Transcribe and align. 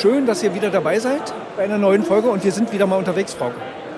schön, 0.00 0.24
dass 0.24 0.42
ihr 0.42 0.54
wieder 0.54 0.70
dabei 0.70 0.98
seid 0.98 1.20
bei 1.56 1.64
einer 1.64 1.76
neuen 1.76 2.04
Folge 2.04 2.30
und 2.30 2.42
wir 2.42 2.52
sind 2.52 2.72
wieder 2.72 2.86
mal 2.86 2.96
unterwegs, 2.96 3.34
Frau. 3.34 3.50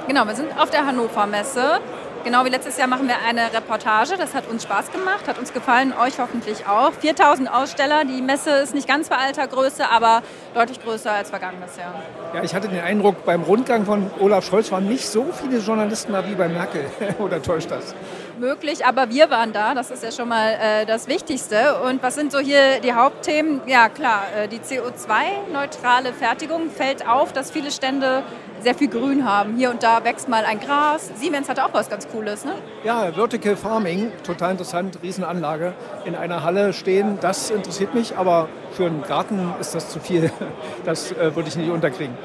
Genau, 0.09 0.27
wir 0.27 0.35
sind 0.35 0.49
auf 0.59 0.69
der 0.69 0.85
Hannover 0.85 1.27
Messe. 1.27 1.79
Genau 2.25 2.45
wie 2.45 2.49
letztes 2.49 2.77
Jahr 2.77 2.89
machen 2.89 3.07
wir 3.07 3.17
eine 3.27 3.53
Reportage. 3.53 4.17
Das 4.17 4.35
hat 4.35 4.49
uns 4.49 4.65
Spaß 4.65 4.91
gemacht, 4.91 5.29
hat 5.29 5.39
uns 5.39 5.53
gefallen, 5.53 5.93
euch 5.93 6.19
hoffentlich 6.19 6.67
auch. 6.67 6.93
4000 6.93 7.53
Aussteller. 7.53 8.05
Die 8.05 8.21
Messe 8.21 8.51
ist 8.51 8.75
nicht 8.75 8.89
ganz 8.89 9.09
bei 9.09 9.17
alter 9.17 9.47
Größe, 9.47 9.89
aber 9.91 10.23
deutlich 10.55 10.83
größer 10.83 11.13
als 11.13 11.31
vergangenes 11.31 11.77
Jahr. 11.77 11.95
Ja, 12.35 12.43
ich 12.43 12.55
hatte 12.55 12.69
den 12.69 12.81
Eindruck, 12.81 13.25
beim 13.25 13.43
Rundgang 13.43 13.85
von 13.85 14.11
Olaf 14.19 14.45
Scholz 14.45 14.73
waren 14.73 14.89
nicht 14.89 15.09
so 15.09 15.27
viele 15.33 15.59
Journalisten 15.59 16.13
da 16.13 16.27
wie 16.29 16.35
bei 16.35 16.49
Merkel. 16.49 16.85
Oder 17.19 17.41
täuscht 17.41 17.71
das? 17.71 17.95
Möglich, 18.43 18.85
aber 18.85 19.09
wir 19.09 19.31
waren 19.31 19.53
da. 19.53 19.73
Das 19.73 19.93
ist 19.93 20.03
ja 20.03 20.11
schon 20.11 20.29
mal 20.29 20.59
äh, 20.61 20.85
das 20.85 21.07
Wichtigste. 21.07 21.81
Und 21.83 22.03
was 22.03 22.17
sind 22.17 22.33
so 22.33 22.41
hier 22.41 22.81
die 22.81 22.93
Hauptthemen? 22.93 23.61
Ja, 23.69 23.89
klar, 23.89 24.25
äh, 24.37 24.49
die 24.49 24.59
CO2-neutrale 24.59 26.13
Fertigung 26.13 26.69
fällt 26.69 27.07
auf, 27.09 27.33
dass 27.33 27.53
viele 27.53 27.71
Stände 27.71 28.25
sehr 28.61 28.75
viel 28.75 28.89
Grün 28.89 29.25
haben. 29.25 29.55
Hier 29.57 29.71
und 29.71 29.85
da 29.85 30.03
wächst 30.03 30.29
mal 30.29 30.45
ein 30.45 30.59
Gras. 30.59 31.13
Siemens 31.15 31.49
hat 31.49 31.61
auch 31.61 31.73
was 31.73 31.89
ganz 31.89 32.09
Cooles, 32.09 32.45
ne? 32.45 32.55
Ja, 32.83 33.13
Vertical 33.13 33.55
Farming, 33.55 34.11
total 34.25 34.51
interessant, 34.51 34.99
Riesenanlage. 35.05 35.73
In 36.05 36.17
einer 36.17 36.43
Halle 36.43 36.73
stehen, 36.73 37.19
das 37.21 37.51
interessiert 37.51 37.95
mich, 37.95 38.17
aber 38.17 38.49
für 38.73 38.87
einen 38.87 39.03
Garten 39.03 39.55
ist 39.61 39.77
das 39.77 39.89
zu 39.89 40.01
viel. 40.01 40.33
Das 40.85 41.13
äh, 41.13 41.37
würde 41.37 41.49
ich 41.49 41.55
nicht 41.55 41.71
unterkriegen. 41.71 42.19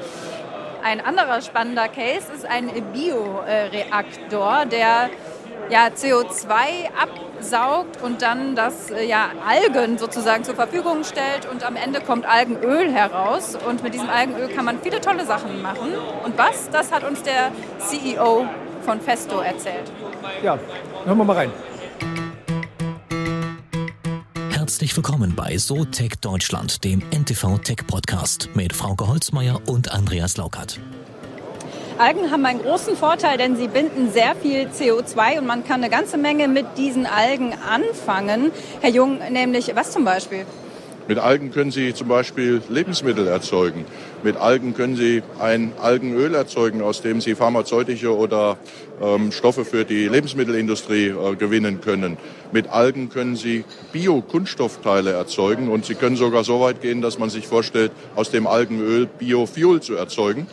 Ein 0.82 1.00
anderer 1.00 1.42
spannender 1.42 1.86
Case 1.86 2.32
ist 2.34 2.44
ein 2.44 2.70
Bioreaktor, 2.92 4.64
der 4.66 5.10
ja, 5.70 5.88
CO2 5.88 6.90
absaugt 7.00 8.02
und 8.02 8.22
dann 8.22 8.54
das 8.56 8.90
äh, 8.90 9.06
ja, 9.06 9.30
Algen 9.46 9.98
sozusagen 9.98 10.44
zur 10.44 10.54
Verfügung 10.54 11.04
stellt 11.04 11.46
und 11.50 11.64
am 11.64 11.76
Ende 11.76 12.00
kommt 12.00 12.26
Algenöl 12.26 12.90
heraus 12.92 13.56
und 13.68 13.82
mit 13.82 13.94
diesem 13.94 14.08
Algenöl 14.08 14.48
kann 14.48 14.64
man 14.64 14.80
viele 14.80 15.00
tolle 15.00 15.24
Sachen 15.24 15.62
machen. 15.62 15.92
Und 16.24 16.36
was? 16.38 16.70
Das 16.70 16.92
hat 16.92 17.04
uns 17.04 17.22
der 17.22 17.52
CEO 17.78 18.46
von 18.82 19.00
Festo 19.00 19.40
erzählt. 19.40 19.90
Ja, 20.42 20.58
hören 21.04 21.18
wir 21.18 21.24
mal 21.24 21.36
rein. 21.36 21.52
Herzlich 24.50 24.94
willkommen 24.96 25.34
bei 25.34 25.56
SoTech 25.56 26.16
Deutschland, 26.20 26.84
dem 26.84 27.02
NTV 27.10 27.58
Tech 27.58 27.86
Podcast 27.86 28.50
mit 28.54 28.74
Frauke 28.74 29.08
Holzmeier 29.08 29.60
und 29.66 29.92
Andreas 29.92 30.36
Laukert. 30.36 30.78
Algen 31.98 32.30
haben 32.30 32.46
einen 32.46 32.62
großen 32.62 32.96
Vorteil, 32.96 33.38
denn 33.38 33.56
sie 33.56 33.66
binden 33.66 34.12
sehr 34.12 34.36
viel 34.36 34.68
CO2 34.68 35.38
und 35.38 35.46
man 35.46 35.64
kann 35.64 35.82
eine 35.82 35.90
ganze 35.90 36.16
Menge 36.16 36.46
mit 36.46 36.66
diesen 36.76 37.06
Algen 37.06 37.52
anfangen. 37.52 38.52
Herr 38.80 38.90
Jung, 38.90 39.18
nämlich 39.30 39.72
was 39.74 39.90
zum 39.90 40.04
Beispiel? 40.04 40.46
Mit 41.08 41.18
Algen 41.18 41.50
können 41.50 41.70
Sie 41.70 41.94
zum 41.94 42.06
Beispiel 42.06 42.60
Lebensmittel 42.68 43.26
erzeugen. 43.26 43.86
Mit 44.22 44.36
Algen 44.36 44.74
können 44.74 44.94
Sie 44.94 45.22
ein 45.40 45.72
Algenöl 45.80 46.34
erzeugen, 46.34 46.82
aus 46.82 47.00
dem 47.00 47.22
Sie 47.22 47.34
pharmazeutische 47.34 48.14
oder 48.14 48.58
ähm, 49.00 49.32
Stoffe 49.32 49.64
für 49.64 49.86
die 49.86 50.06
Lebensmittelindustrie 50.06 51.06
äh, 51.06 51.34
gewinnen 51.36 51.80
können. 51.80 52.18
Mit 52.52 52.68
Algen 52.68 53.08
können 53.08 53.36
Sie 53.36 53.64
Bio-Kunststoffteile 53.92 55.12
erzeugen 55.12 55.70
und 55.70 55.86
Sie 55.86 55.94
können 55.94 56.16
sogar 56.16 56.44
so 56.44 56.60
weit 56.60 56.82
gehen, 56.82 57.00
dass 57.00 57.18
man 57.18 57.30
sich 57.30 57.46
vorstellt, 57.46 57.90
aus 58.14 58.30
dem 58.30 58.46
Algenöl 58.46 59.06
Biofuel 59.06 59.80
zu 59.80 59.94
erzeugen 59.94 60.46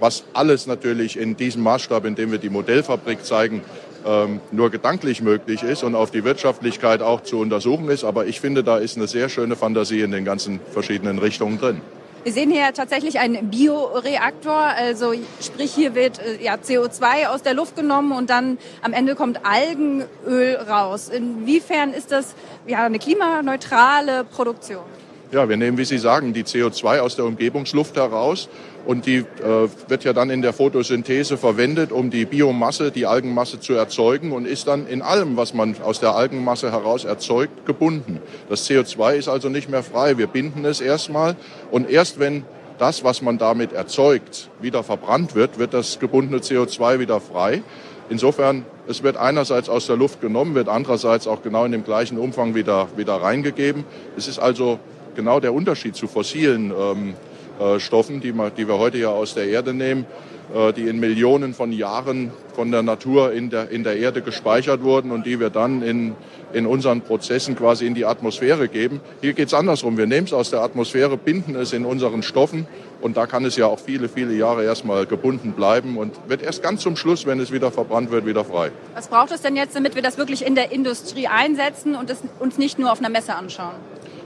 was 0.00 0.24
alles 0.32 0.66
natürlich 0.66 1.16
in 1.18 1.36
diesem 1.36 1.62
Maßstab, 1.62 2.04
in 2.04 2.14
dem 2.14 2.32
wir 2.32 2.38
die 2.38 2.50
Modellfabrik 2.50 3.24
zeigen, 3.24 3.62
ähm, 4.06 4.40
nur 4.50 4.70
gedanklich 4.70 5.20
möglich 5.20 5.62
ist 5.62 5.82
und 5.82 5.94
auf 5.94 6.10
die 6.10 6.24
Wirtschaftlichkeit 6.24 7.02
auch 7.02 7.22
zu 7.22 7.38
untersuchen 7.38 7.88
ist. 7.90 8.04
Aber 8.04 8.26
ich 8.26 8.40
finde, 8.40 8.64
da 8.64 8.78
ist 8.78 8.96
eine 8.96 9.06
sehr 9.06 9.28
schöne 9.28 9.56
Fantasie 9.56 10.00
in 10.00 10.10
den 10.10 10.24
ganzen 10.24 10.60
verschiedenen 10.72 11.18
Richtungen 11.18 11.58
drin. 11.58 11.80
Wir 12.22 12.32
sehen 12.32 12.50
hier 12.50 12.74
tatsächlich 12.74 13.18
einen 13.18 13.48
Bioreaktor, 13.48 14.54
also 14.54 15.14
sprich 15.40 15.72
hier 15.72 15.94
wird 15.94 16.18
äh, 16.18 16.42
ja, 16.42 16.56
CO2 16.56 17.28
aus 17.28 17.42
der 17.42 17.54
Luft 17.54 17.76
genommen 17.76 18.12
und 18.12 18.28
dann 18.28 18.58
am 18.82 18.92
Ende 18.92 19.14
kommt 19.14 19.40
Algenöl 19.46 20.56
raus. 20.56 21.08
Inwiefern 21.08 21.94
ist 21.94 22.12
das 22.12 22.34
ja, 22.66 22.84
eine 22.84 22.98
klimaneutrale 22.98 24.24
Produktion? 24.24 24.84
Ja, 25.32 25.48
wir 25.48 25.56
nehmen, 25.56 25.78
wie 25.78 25.84
Sie 25.84 25.98
sagen, 25.98 26.32
die 26.32 26.42
CO2 26.42 26.98
aus 26.98 27.14
der 27.14 27.24
Umgebungsluft 27.24 27.94
heraus 27.94 28.48
und 28.84 29.06
die 29.06 29.18
äh, 29.18 29.68
wird 29.86 30.02
ja 30.02 30.12
dann 30.12 30.28
in 30.28 30.42
der 30.42 30.52
Photosynthese 30.52 31.36
verwendet, 31.36 31.92
um 31.92 32.10
die 32.10 32.24
Biomasse, 32.24 32.90
die 32.90 33.06
Algenmasse 33.06 33.60
zu 33.60 33.74
erzeugen 33.74 34.32
und 34.32 34.44
ist 34.44 34.66
dann 34.66 34.88
in 34.88 35.02
allem, 35.02 35.36
was 35.36 35.54
man 35.54 35.76
aus 35.82 36.00
der 36.00 36.16
Algenmasse 36.16 36.72
heraus 36.72 37.04
erzeugt, 37.04 37.64
gebunden. 37.64 38.20
Das 38.48 38.68
CO2 38.68 39.14
ist 39.14 39.28
also 39.28 39.48
nicht 39.48 39.70
mehr 39.70 39.84
frei. 39.84 40.18
Wir 40.18 40.26
binden 40.26 40.64
es 40.64 40.80
erstmal 40.80 41.36
und 41.70 41.88
erst 41.88 42.18
wenn 42.18 42.42
das, 42.78 43.04
was 43.04 43.22
man 43.22 43.38
damit 43.38 43.72
erzeugt, 43.72 44.50
wieder 44.60 44.82
verbrannt 44.82 45.36
wird, 45.36 45.60
wird 45.60 45.74
das 45.74 46.00
gebundene 46.00 46.40
CO2 46.40 46.98
wieder 46.98 47.20
frei. 47.20 47.62
Insofern, 48.08 48.64
es 48.88 49.04
wird 49.04 49.16
einerseits 49.16 49.68
aus 49.68 49.86
der 49.86 49.96
Luft 49.96 50.20
genommen, 50.20 50.56
wird 50.56 50.68
andererseits 50.68 51.28
auch 51.28 51.42
genau 51.42 51.64
in 51.64 51.70
dem 51.70 51.84
gleichen 51.84 52.18
Umfang 52.18 52.56
wieder, 52.56 52.88
wieder 52.96 53.14
reingegeben. 53.14 53.84
Es 54.16 54.26
ist 54.26 54.40
also 54.40 54.80
genau 55.20 55.38
der 55.38 55.52
Unterschied 55.52 55.94
zu 55.94 56.08
fossilen 56.08 56.72
ähm, 56.72 57.14
äh, 57.60 57.78
Stoffen, 57.78 58.22
die, 58.22 58.32
die, 58.56 58.66
wir 58.66 58.78
heute 58.78 58.96
ja 58.96 59.10
aus 59.10 59.34
der 59.34 59.48
Erde 59.48 59.74
nehmen, 59.74 60.06
äh, 60.54 60.72
die 60.72 60.88
in 60.88 60.98
Millionen 60.98 61.52
von 61.52 61.72
Jahren 61.72 62.32
von 62.54 62.70
der 62.70 62.82
Natur 62.82 63.32
in 63.32 63.50
der, 63.50 63.68
in 63.68 63.84
der 63.84 63.98
Erde 63.98 64.22
gespeichert 64.22 64.82
wurden 64.82 65.10
und 65.10 65.26
die 65.26 65.38
wir 65.38 65.50
dann 65.50 65.82
in, 65.82 66.14
in 66.54 66.64
unseren 66.64 67.02
Prozessen 67.02 67.56
quasi 67.56 67.86
in 67.86 67.94
die 67.94 68.06
Atmosphäre 68.06 68.68
geben. 68.68 69.00
Hier 69.20 69.34
geht 69.34 69.48
es 69.48 69.54
andersrum. 69.54 69.98
Wir 69.98 70.06
nehmen 70.06 70.26
es 70.26 70.32
aus 70.32 70.48
der 70.48 70.62
Atmosphäre, 70.62 71.18
binden 71.18 71.54
es 71.54 71.74
in 71.74 71.84
unseren 71.84 72.22
Stoffen 72.22 72.66
und 73.02 73.18
da 73.18 73.26
kann 73.26 73.44
es 73.44 73.56
ja 73.56 73.66
auch 73.66 73.78
viele, 73.78 74.08
viele 74.08 74.32
Jahre 74.32 74.64
erstmal 74.64 75.04
gebunden 75.04 75.52
bleiben 75.52 75.98
und 75.98 76.14
wird 76.28 76.42
erst 76.42 76.62
ganz 76.62 76.80
zum 76.80 76.96
Schluss, 76.96 77.26
wenn 77.26 77.40
es 77.40 77.52
wieder 77.52 77.70
verbrannt 77.70 78.10
wird, 78.10 78.24
wieder 78.24 78.46
frei. 78.46 78.70
Was 78.94 79.08
braucht 79.08 79.32
es 79.32 79.42
denn 79.42 79.54
jetzt, 79.54 79.76
damit 79.76 79.96
wir 79.96 80.02
das 80.02 80.16
wirklich 80.16 80.46
in 80.46 80.54
der 80.54 80.72
Industrie 80.72 81.28
einsetzen 81.28 81.94
und 81.94 82.08
es 82.08 82.22
uns 82.38 82.56
nicht 82.56 82.78
nur 82.78 82.90
auf 82.90 83.00
einer 83.00 83.10
Messe 83.10 83.34
anschauen? 83.34 83.74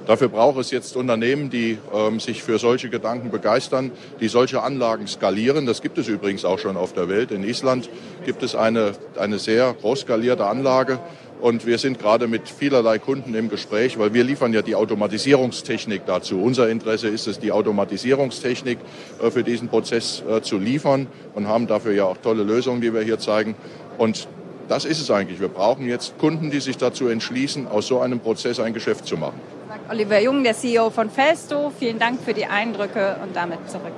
Dafür 0.07 0.29
braucht 0.29 0.59
es 0.59 0.71
jetzt 0.71 0.97
Unternehmen, 0.97 1.49
die 1.49 1.79
ähm, 1.95 2.21
sich 2.21 2.43
für 2.43 2.59
solche 2.59 2.91
Gedanken 2.91 3.31
begeistern, 3.31 3.91
die 4.21 4.29
solche 4.29 4.63
Anlagen 4.63 5.07
skalieren. 5.07 5.65
Das 5.65 5.81
gibt 5.81 5.97
es 5.97 6.09
übrigens 6.09 6.45
auch 6.45 6.59
schon 6.59 6.77
auf 6.77 6.93
der 6.93 7.09
Welt. 7.09 7.31
In 7.31 7.43
Island 7.43 7.89
gibt 8.27 8.43
es 8.43 8.55
eine, 8.55 8.93
eine 9.19 9.39
sehr 9.39 9.73
groß 9.73 10.01
skalierte 10.01 10.47
Anlage. 10.47 10.99
Und 11.41 11.67
wir 11.67 11.79
sind 11.79 11.99
gerade 11.99 12.27
mit 12.27 12.49
vielerlei 12.49 12.99
Kunden 12.99 13.35
im 13.35 13.49
Gespräch, 13.49 13.99
weil 13.99 14.15
wir 14.15 14.25
liefern 14.25 14.53
ja 14.53 14.63
die 14.63 14.75
Automatisierungstechnik 14.75 16.07
dazu. 16.07 16.41
Unser 16.41 16.69
Interesse 16.69 17.09
ist 17.09 17.27
es, 17.27 17.39
die 17.39 17.53
Automatisierungstechnik 17.53 18.79
äh, 19.23 19.31
für 19.31 19.43
diesen 19.43 19.69
Prozess 19.69 20.23
äh, 20.29 20.43
zu 20.43 20.59
liefern 20.59 21.07
und 21.35 21.49
haben 21.49 21.67
dafür 21.67 21.93
ja 21.93 22.05
auch 22.05 22.19
tolle 22.19 22.45
Lösungen, 22.45 22.83
die 22.83 22.93
wir 22.93 23.03
hier 23.03 23.19
zeigen. 23.19 23.55
Und 23.97 24.29
das 24.69 24.85
ist 24.85 25.01
es 25.01 25.11
eigentlich. 25.11 25.41
Wir 25.41 25.49
brauchen 25.49 25.87
jetzt 25.87 26.19
Kunden, 26.19 26.51
die 26.51 26.61
sich 26.61 26.77
dazu 26.77 27.09
entschließen, 27.09 27.67
aus 27.67 27.87
so 27.87 28.01
einem 28.01 28.21
Prozess 28.21 28.61
ein 28.61 28.75
Geschäft 28.75 29.07
zu 29.07 29.17
machen. 29.17 29.41
Oliver 29.91 30.19
Jung, 30.19 30.43
der 30.43 30.55
CEO 30.55 30.89
von 30.89 31.11
Festo. 31.11 31.71
Vielen 31.78 31.99
Dank 31.99 32.21
für 32.22 32.33
die 32.33 32.47
Eindrücke 32.47 33.17
und 33.22 33.37
damit 33.37 33.71
zurück. 33.71 33.93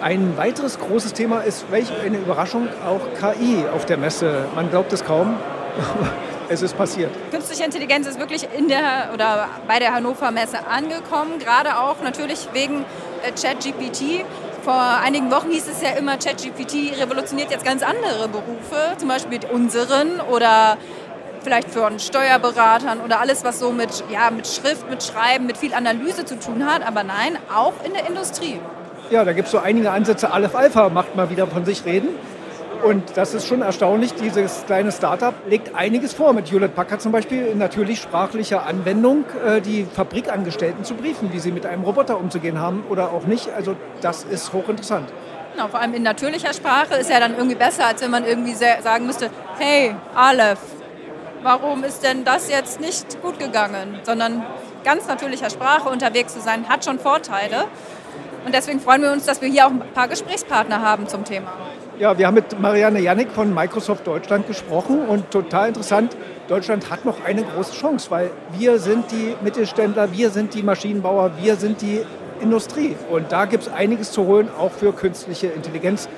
Ein 0.00 0.36
weiteres 0.38 0.78
großes 0.78 1.12
Thema 1.12 1.40
ist, 1.40 1.70
welch 1.70 1.88
eine 2.02 2.16
Überraschung, 2.16 2.68
auch 2.86 3.00
KI 3.18 3.66
auf 3.74 3.84
der 3.84 3.98
Messe. 3.98 4.46
Man 4.54 4.70
glaubt 4.70 4.92
es 4.94 5.04
kaum. 5.04 5.36
es 6.48 6.62
ist 6.62 6.76
passiert. 6.76 7.10
Künstliche 7.30 7.64
Intelligenz 7.64 8.06
ist 8.06 8.18
wirklich 8.18 8.48
in 8.56 8.68
der 8.68 9.10
oder 9.12 9.48
bei 9.68 9.78
der 9.78 9.92
Hannover 9.92 10.30
Messe 10.30 10.66
angekommen, 10.66 11.38
gerade 11.38 11.78
auch 11.78 11.96
natürlich 12.02 12.48
wegen 12.54 12.86
äh, 13.22 13.32
ChatGPT. 13.32 14.24
Vor 14.64 14.74
einigen 14.74 15.30
Wochen 15.30 15.50
hieß 15.50 15.68
es 15.68 15.82
ja 15.82 15.90
immer, 15.90 16.16
ChatGPT 16.16 16.98
revolutioniert 16.98 17.50
jetzt 17.50 17.64
ganz 17.64 17.82
andere 17.82 18.28
Berufe, 18.28 18.96
zum 18.98 19.08
Beispiel 19.08 19.40
unseren 19.52 20.20
oder 20.20 20.78
vielleicht 21.42 21.70
von 21.70 21.98
Steuerberatern 21.98 23.00
oder 23.00 23.20
alles, 23.20 23.44
was 23.44 23.58
so 23.58 23.72
mit, 23.72 24.04
ja, 24.10 24.30
mit 24.30 24.46
Schrift, 24.46 24.88
mit 24.90 25.02
Schreiben, 25.02 25.46
mit 25.46 25.56
viel 25.56 25.74
Analyse 25.74 26.24
zu 26.24 26.38
tun 26.38 26.66
hat. 26.66 26.86
Aber 26.86 27.02
nein, 27.02 27.38
auch 27.54 27.74
in 27.84 27.92
der 27.92 28.08
Industrie. 28.08 28.60
Ja, 29.10 29.24
da 29.24 29.32
gibt 29.32 29.46
es 29.46 29.52
so 29.52 29.58
einige 29.58 29.90
Ansätze. 29.90 30.32
Aleph 30.32 30.54
Alpha 30.54 30.88
macht 30.88 31.16
mal 31.16 31.30
wieder 31.30 31.46
von 31.46 31.64
sich 31.64 31.84
reden. 31.84 32.08
Und 32.82 33.16
das 33.16 33.34
ist 33.34 33.46
schon 33.46 33.60
erstaunlich. 33.60 34.14
Dieses 34.14 34.64
kleine 34.64 34.90
Startup 34.90 35.34
legt 35.48 35.74
einiges 35.74 36.14
vor. 36.14 36.32
Mit 36.32 36.50
Hewlett 36.50 36.74
Packard 36.74 37.02
zum 37.02 37.12
Beispiel 37.12 37.46
in 37.46 37.58
natürlich 37.58 38.00
sprachlicher 38.00 38.66
Anwendung 38.66 39.24
äh, 39.46 39.60
die 39.60 39.84
Fabrikangestellten 39.84 40.84
zu 40.84 40.94
briefen, 40.94 41.30
wie 41.32 41.40
sie 41.40 41.52
mit 41.52 41.66
einem 41.66 41.82
Roboter 41.82 42.18
umzugehen 42.18 42.58
haben 42.58 42.84
oder 42.88 43.12
auch 43.12 43.24
nicht. 43.24 43.50
Also 43.54 43.76
das 44.00 44.24
ist 44.24 44.52
hochinteressant. 44.52 45.10
Genau, 45.52 45.68
vor 45.68 45.80
allem 45.80 45.94
in 45.94 46.02
natürlicher 46.02 46.54
Sprache 46.54 46.94
ist 46.94 47.10
ja 47.10 47.20
dann 47.20 47.34
irgendwie 47.34 47.56
besser, 47.56 47.86
als 47.86 48.00
wenn 48.02 48.10
man 48.10 48.24
irgendwie 48.24 48.54
sagen 48.54 49.06
müsste, 49.06 49.30
hey, 49.58 49.94
Aleph, 50.14 50.60
warum 51.42 51.84
ist 51.84 52.02
denn 52.02 52.24
das 52.24 52.50
jetzt 52.50 52.80
nicht 52.80 53.20
gut 53.22 53.38
gegangen, 53.38 53.98
sondern 54.02 54.44
ganz 54.84 55.06
natürlicher 55.06 55.50
Sprache 55.50 55.88
unterwegs 55.88 56.34
zu 56.34 56.40
sein, 56.40 56.68
hat 56.68 56.84
schon 56.84 56.98
Vorteile. 56.98 57.64
Und 58.44 58.54
deswegen 58.54 58.80
freuen 58.80 59.02
wir 59.02 59.12
uns, 59.12 59.26
dass 59.26 59.40
wir 59.42 59.48
hier 59.48 59.66
auch 59.66 59.70
ein 59.70 59.82
paar 59.94 60.08
Gesprächspartner 60.08 60.80
haben 60.80 61.06
zum 61.06 61.24
Thema. 61.24 61.52
Ja, 61.98 62.16
wir 62.16 62.26
haben 62.26 62.34
mit 62.34 62.58
Marianne 62.58 63.00
Jannik 63.00 63.30
von 63.30 63.52
Microsoft 63.52 64.06
Deutschland 64.06 64.46
gesprochen 64.46 65.06
und 65.06 65.30
total 65.30 65.68
interessant, 65.68 66.16
Deutschland 66.48 66.90
hat 66.90 67.04
noch 67.04 67.24
eine 67.24 67.44
große 67.44 67.74
Chance, 67.74 68.10
weil 68.10 68.30
wir 68.58 68.78
sind 68.78 69.12
die 69.12 69.36
Mittelständler, 69.40 70.10
wir 70.10 70.30
sind 70.30 70.54
die 70.54 70.62
Maschinenbauer, 70.62 71.32
wir 71.40 71.56
sind 71.56 71.82
die 71.82 72.00
Industrie. 72.40 72.96
Und 73.10 73.30
da 73.30 73.44
gibt 73.44 73.64
es 73.64 73.72
einiges 73.72 74.10
zu 74.10 74.26
holen, 74.26 74.48
auch 74.58 74.72
für 74.72 74.92
künstliche 74.92 75.48
Intelligenz. 75.48 76.08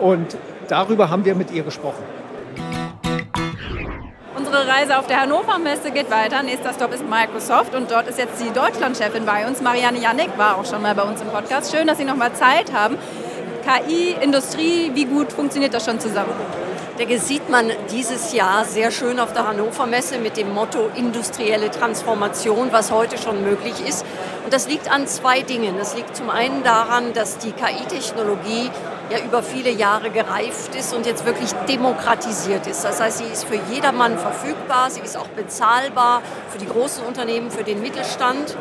Und 0.00 0.36
darüber 0.68 1.10
haben 1.10 1.24
wir 1.24 1.34
mit 1.34 1.50
ihr 1.50 1.62
gesprochen. 1.62 2.04
Unsere 4.54 4.72
Reise 4.72 4.98
auf 5.00 5.08
der 5.08 5.20
Hannover 5.20 5.58
Messe 5.58 5.90
geht 5.90 6.12
weiter. 6.12 6.40
Nächster 6.44 6.72
Stop 6.72 6.94
ist 6.94 7.02
Microsoft 7.02 7.74
und 7.74 7.90
dort 7.90 8.06
ist 8.06 8.20
jetzt 8.20 8.40
die 8.40 8.52
Deutschlandchefin 8.52 9.26
bei 9.26 9.48
uns. 9.48 9.60
Marianne 9.60 9.98
Jannik 9.98 10.38
war 10.38 10.58
auch 10.58 10.64
schon 10.64 10.80
mal 10.80 10.94
bei 10.94 11.02
uns 11.02 11.20
im 11.20 11.26
Podcast. 11.26 11.74
Schön, 11.74 11.88
dass 11.88 11.98
Sie 11.98 12.04
noch 12.04 12.14
mal 12.14 12.32
Zeit 12.34 12.72
haben. 12.72 12.96
KI, 13.64 14.14
Industrie, 14.22 14.92
wie 14.94 15.06
gut 15.06 15.32
funktioniert 15.32 15.74
das 15.74 15.84
schon 15.84 15.98
zusammen? 15.98 16.30
denke, 16.98 17.18
sieht 17.18 17.50
man 17.50 17.72
dieses 17.90 18.32
Jahr 18.32 18.64
sehr 18.64 18.92
schön 18.92 19.18
auf 19.18 19.32
der 19.32 19.48
Hannover 19.48 19.86
Messe 19.86 20.18
mit 20.18 20.36
dem 20.36 20.54
Motto 20.54 20.88
industrielle 20.94 21.70
Transformation, 21.72 22.68
was 22.70 22.92
heute 22.92 23.18
schon 23.18 23.42
möglich 23.42 23.74
ist. 23.84 24.06
Und 24.44 24.52
das 24.52 24.68
liegt 24.68 24.88
an 24.88 25.08
zwei 25.08 25.42
Dingen. 25.42 25.76
Das 25.78 25.96
liegt 25.96 26.14
zum 26.14 26.30
einen 26.30 26.62
daran, 26.62 27.12
dass 27.12 27.38
die 27.38 27.50
KI-Technologie 27.50 28.70
ja 29.10 29.18
über 29.18 29.42
viele 29.42 29.70
Jahre 29.70 30.10
gereift 30.10 30.74
ist 30.74 30.94
und 30.94 31.06
jetzt 31.06 31.24
wirklich 31.26 31.52
demokratisiert 31.68 32.66
ist. 32.66 32.84
Das 32.84 33.00
heißt, 33.00 33.18
sie 33.18 33.24
ist 33.24 33.44
für 33.44 33.58
jedermann 33.72 34.18
verfügbar, 34.18 34.90
sie 34.90 35.00
ist 35.00 35.16
auch 35.16 35.28
bezahlbar 35.28 36.22
für 36.50 36.58
die 36.58 36.66
großen 36.66 37.04
Unternehmen, 37.04 37.50
für 37.50 37.64
den 37.64 37.82
Mittelstand. 37.82 38.56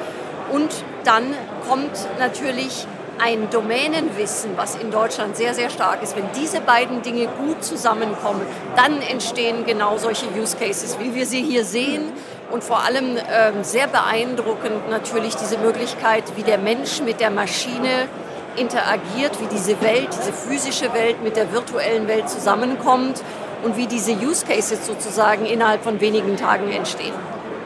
Und 0.52 0.72
dann 1.04 1.34
kommt 1.68 1.92
natürlich 2.20 2.88
ein 3.20 3.50
Domänenwissen, 3.50 4.52
was 4.58 4.76
in 4.76 4.92
Deutschland 4.92 5.38
sehr, 5.38 5.54
sehr 5.54 5.70
stark 5.70 6.02
ist, 6.02 6.16
wenn 6.16 6.26
diese 6.36 6.62
beiden 6.62 7.02
Dinge 7.02 7.28
gut 7.28 7.64
zusammenkommen, 7.64 8.42
dann 8.76 9.02
entstehen 9.02 9.66
genau 9.66 9.98
solche 9.98 10.26
Use 10.38 10.58
Cases, 10.58 10.98
wie 11.00 11.14
wir 11.14 11.26
sie 11.26 11.42
hier 11.42 11.64
sehen. 11.64 12.12
Und 12.52 12.64
vor 12.64 12.84
allem 12.84 13.18
äh, 13.18 13.64
sehr 13.64 13.88
beeindruckend 13.88 14.90
natürlich 14.90 15.36
diese 15.36 15.58
Möglichkeit, 15.58 16.24
wie 16.36 16.44
der 16.44 16.58
Mensch 16.58 17.02
mit 17.02 17.20
der 17.20 17.32
Maschine 17.32 18.08
interagiert, 18.56 19.40
wie 19.42 19.48
diese 19.54 19.80
Welt, 19.82 20.10
diese 20.12 20.34
physische 20.34 20.94
Welt 20.94 21.24
mit 21.24 21.36
der 21.36 21.52
virtuellen 21.52 22.08
Welt 22.08 22.30
zusammenkommt 22.30 23.22
und 23.64 23.78
wie 23.78 23.88
diese 23.88 24.12
Use 24.14 24.46
Cases 24.46 24.86
sozusagen 24.86 25.46
innerhalb 25.46 25.84
von 25.84 26.02
wenigen 26.02 26.38
Tagen 26.38 26.72
entstehen. 26.72 27.14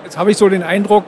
Jetzt 0.04 0.18
habe 0.18 0.32
ich 0.32 0.38
so 0.38 0.48
den 0.48 0.64
Eindruck, 0.64 1.04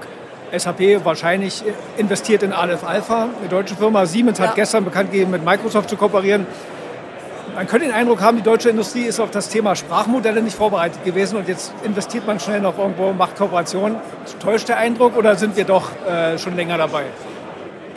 SAP 0.55 1.05
wahrscheinlich 1.05 1.63
investiert 1.97 2.43
in 2.43 2.53
Aleph 2.53 2.83
Alpha, 2.83 3.29
eine 3.39 3.49
deutsche 3.49 3.75
Firma. 3.75 4.05
Siemens 4.05 4.39
ja. 4.39 4.47
hat 4.47 4.55
gestern 4.55 4.83
bekannt 4.83 5.11
gegeben, 5.11 5.31
mit 5.31 5.45
Microsoft 5.45 5.89
zu 5.89 5.95
kooperieren. 5.95 6.47
Man 7.55 7.67
könnte 7.67 7.87
den 7.87 7.95
Eindruck 7.95 8.21
haben, 8.21 8.37
die 8.37 8.43
deutsche 8.43 8.69
Industrie 8.69 9.03
ist 9.03 9.19
auf 9.19 9.31
das 9.31 9.49
Thema 9.49 9.75
Sprachmodelle 9.75 10.41
nicht 10.41 10.55
vorbereitet 10.55 11.03
gewesen 11.03 11.37
und 11.37 11.47
jetzt 11.47 11.73
investiert 11.83 12.25
man 12.25 12.39
schnell 12.39 12.61
noch 12.61 12.77
irgendwo, 12.77 13.11
macht 13.11 13.35
Kooperationen. 13.35 13.97
Täuscht 14.39 14.69
der 14.69 14.77
Eindruck 14.77 15.17
oder 15.17 15.35
sind 15.35 15.55
wir 15.55 15.65
doch 15.65 15.91
äh, 16.07 16.37
schon 16.37 16.55
länger 16.55 16.77
dabei? 16.77 17.05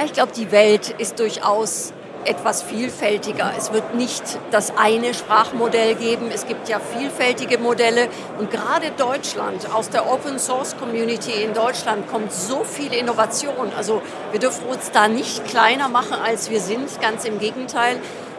Ich 0.05 0.13
glaube, 0.13 0.33
die 0.33 0.51
Welt 0.51 0.95
ist 0.99 1.21
durchaus 1.21 1.93
etwas 2.25 2.63
vielfältiger. 2.63 3.53
Es 3.57 3.73
wird 3.73 3.95
nicht 3.95 4.23
das 4.51 4.77
eine 4.77 5.15
Sprachmodell 5.15 5.95
geben. 5.95 6.31
Es 6.33 6.47
gibt 6.47 6.69
ja 6.69 6.81
vielfältige 6.81 7.59
Modelle. 7.59 8.09
Und 8.39 8.51
gerade 8.51 8.91
Deutschland, 8.97 9.73
aus 9.73 9.91
der 9.91 10.11
Open 10.11 10.39
Source 10.39 10.77
Community 10.77 11.43
in 11.43 11.55
Deutschland 11.55 12.09
kommt 12.09 12.33
so 12.33 12.65
viel 12.65 12.93
Innovation. 12.93 13.73
Also 13.77 14.03
wir 14.31 14.41
dürfen 14.41 14.67
uns 14.67 14.91
da 14.93 15.09
nicht 15.09 15.45
kleiner 15.47 15.89
machen, 15.89 16.15
als 16.15 16.51
wir 16.51 16.61
sind. 16.61 17.01
Ganz 17.01 17.25
im 17.25 17.39
Gegenteil. 17.39 17.97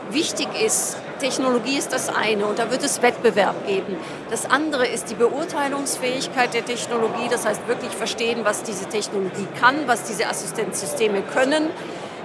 Wichtig 0.09 0.47
ist, 0.65 0.97
Technologie 1.23 1.77
ist 1.77 1.93
das 1.93 2.09
eine 2.09 2.45
und 2.45 2.59
da 2.59 2.69
wird 2.69 2.83
es 2.83 3.01
Wettbewerb 3.01 3.65
geben. 3.65 3.95
Das 4.29 4.45
andere 4.45 4.85
ist 4.87 5.09
die 5.09 5.15
Beurteilungsfähigkeit 5.15 6.53
der 6.53 6.65
Technologie, 6.65 7.29
das 7.29 7.45
heißt 7.45 7.65
wirklich 7.67 7.91
verstehen, 7.91 8.41
was 8.43 8.63
diese 8.63 8.87
Technologie 8.89 9.47
kann, 9.59 9.87
was 9.87 10.03
diese 10.03 10.27
Assistenzsysteme 10.27 11.21
können 11.21 11.69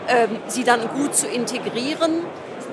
ähm, 0.09 0.39
sie 0.49 0.65
dann 0.65 0.89
gut 0.89 1.15
zu 1.15 1.29
integrieren 1.29 2.25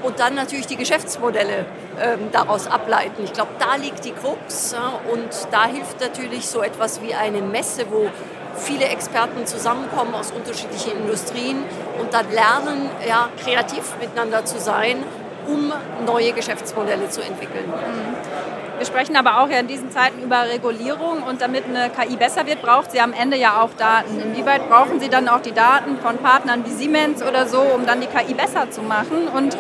und 0.02 0.20
dann 0.20 0.36
natürlich 0.36 0.68
die 0.68 0.78
Geschäftsmodelle 0.78 1.66
ähm, 2.02 2.20
daraus 2.32 2.68
ableiten. 2.68 3.24
Ich 3.24 3.34
glaube, 3.34 3.52
da 3.60 3.76
liegt 3.76 4.06
die 4.06 4.12
Krux 4.12 4.76
und 5.12 5.30
da 5.52 5.66
hilft 5.66 6.00
natürlich 6.00 6.48
so 6.48 6.62
etwas 6.62 7.02
wie 7.02 7.14
eine 7.14 7.42
Messe, 7.42 7.86
wo 7.92 8.10
viele 8.56 8.86
Experten 8.86 9.46
zusammenkommen 9.46 10.16
aus 10.16 10.32
unterschiedlichen 10.32 10.94
Industrien 11.02 11.64
und 12.00 12.14
dann 12.14 12.32
lernen, 12.32 12.90
ja, 13.08 13.30
kreativ 13.44 13.84
miteinander 14.00 14.46
zu 14.46 14.60
sein, 14.60 15.04
um 15.48 15.72
neue 16.06 16.32
Geschäftsmodelle 16.34 17.10
zu 17.10 17.22
entwickeln. 17.22 17.68
Mhm. 17.68 18.56
Wir 18.78 18.86
sprechen 18.86 19.16
aber 19.16 19.42
auch 19.42 19.50
ja 19.50 19.60
in 19.60 19.68
diesen 19.68 19.90
Zeiten 19.90 20.22
über 20.22 20.50
Regulierung 20.50 21.24
und 21.24 21.42
damit 21.42 21.64
eine 21.66 21.90
KI 21.90 22.18
besser 22.18 22.46
wird, 22.46 22.62
braucht 22.62 22.92
sie 22.92 23.00
am 23.00 23.14
Ende 23.14 23.38
ja 23.38 23.62
auch 23.62 23.70
Daten. 23.78 24.20
Inwieweit 24.20 24.68
brauchen 24.70 25.00
Sie 25.00 25.08
dann 25.08 25.30
auch 25.30 25.40
die 25.40 25.54
Daten 25.54 25.98
von 25.98 26.18
Partnern 26.18 26.66
wie 26.66 26.72
Siemens 26.72 27.24
oder 27.24 27.48
so, 27.48 27.62
um 27.62 27.86
dann 27.86 28.02
die 28.02 28.08
KI 28.08 28.34
besser 28.34 28.70
zu 28.70 28.82
machen? 28.82 29.30
Und 29.34 29.58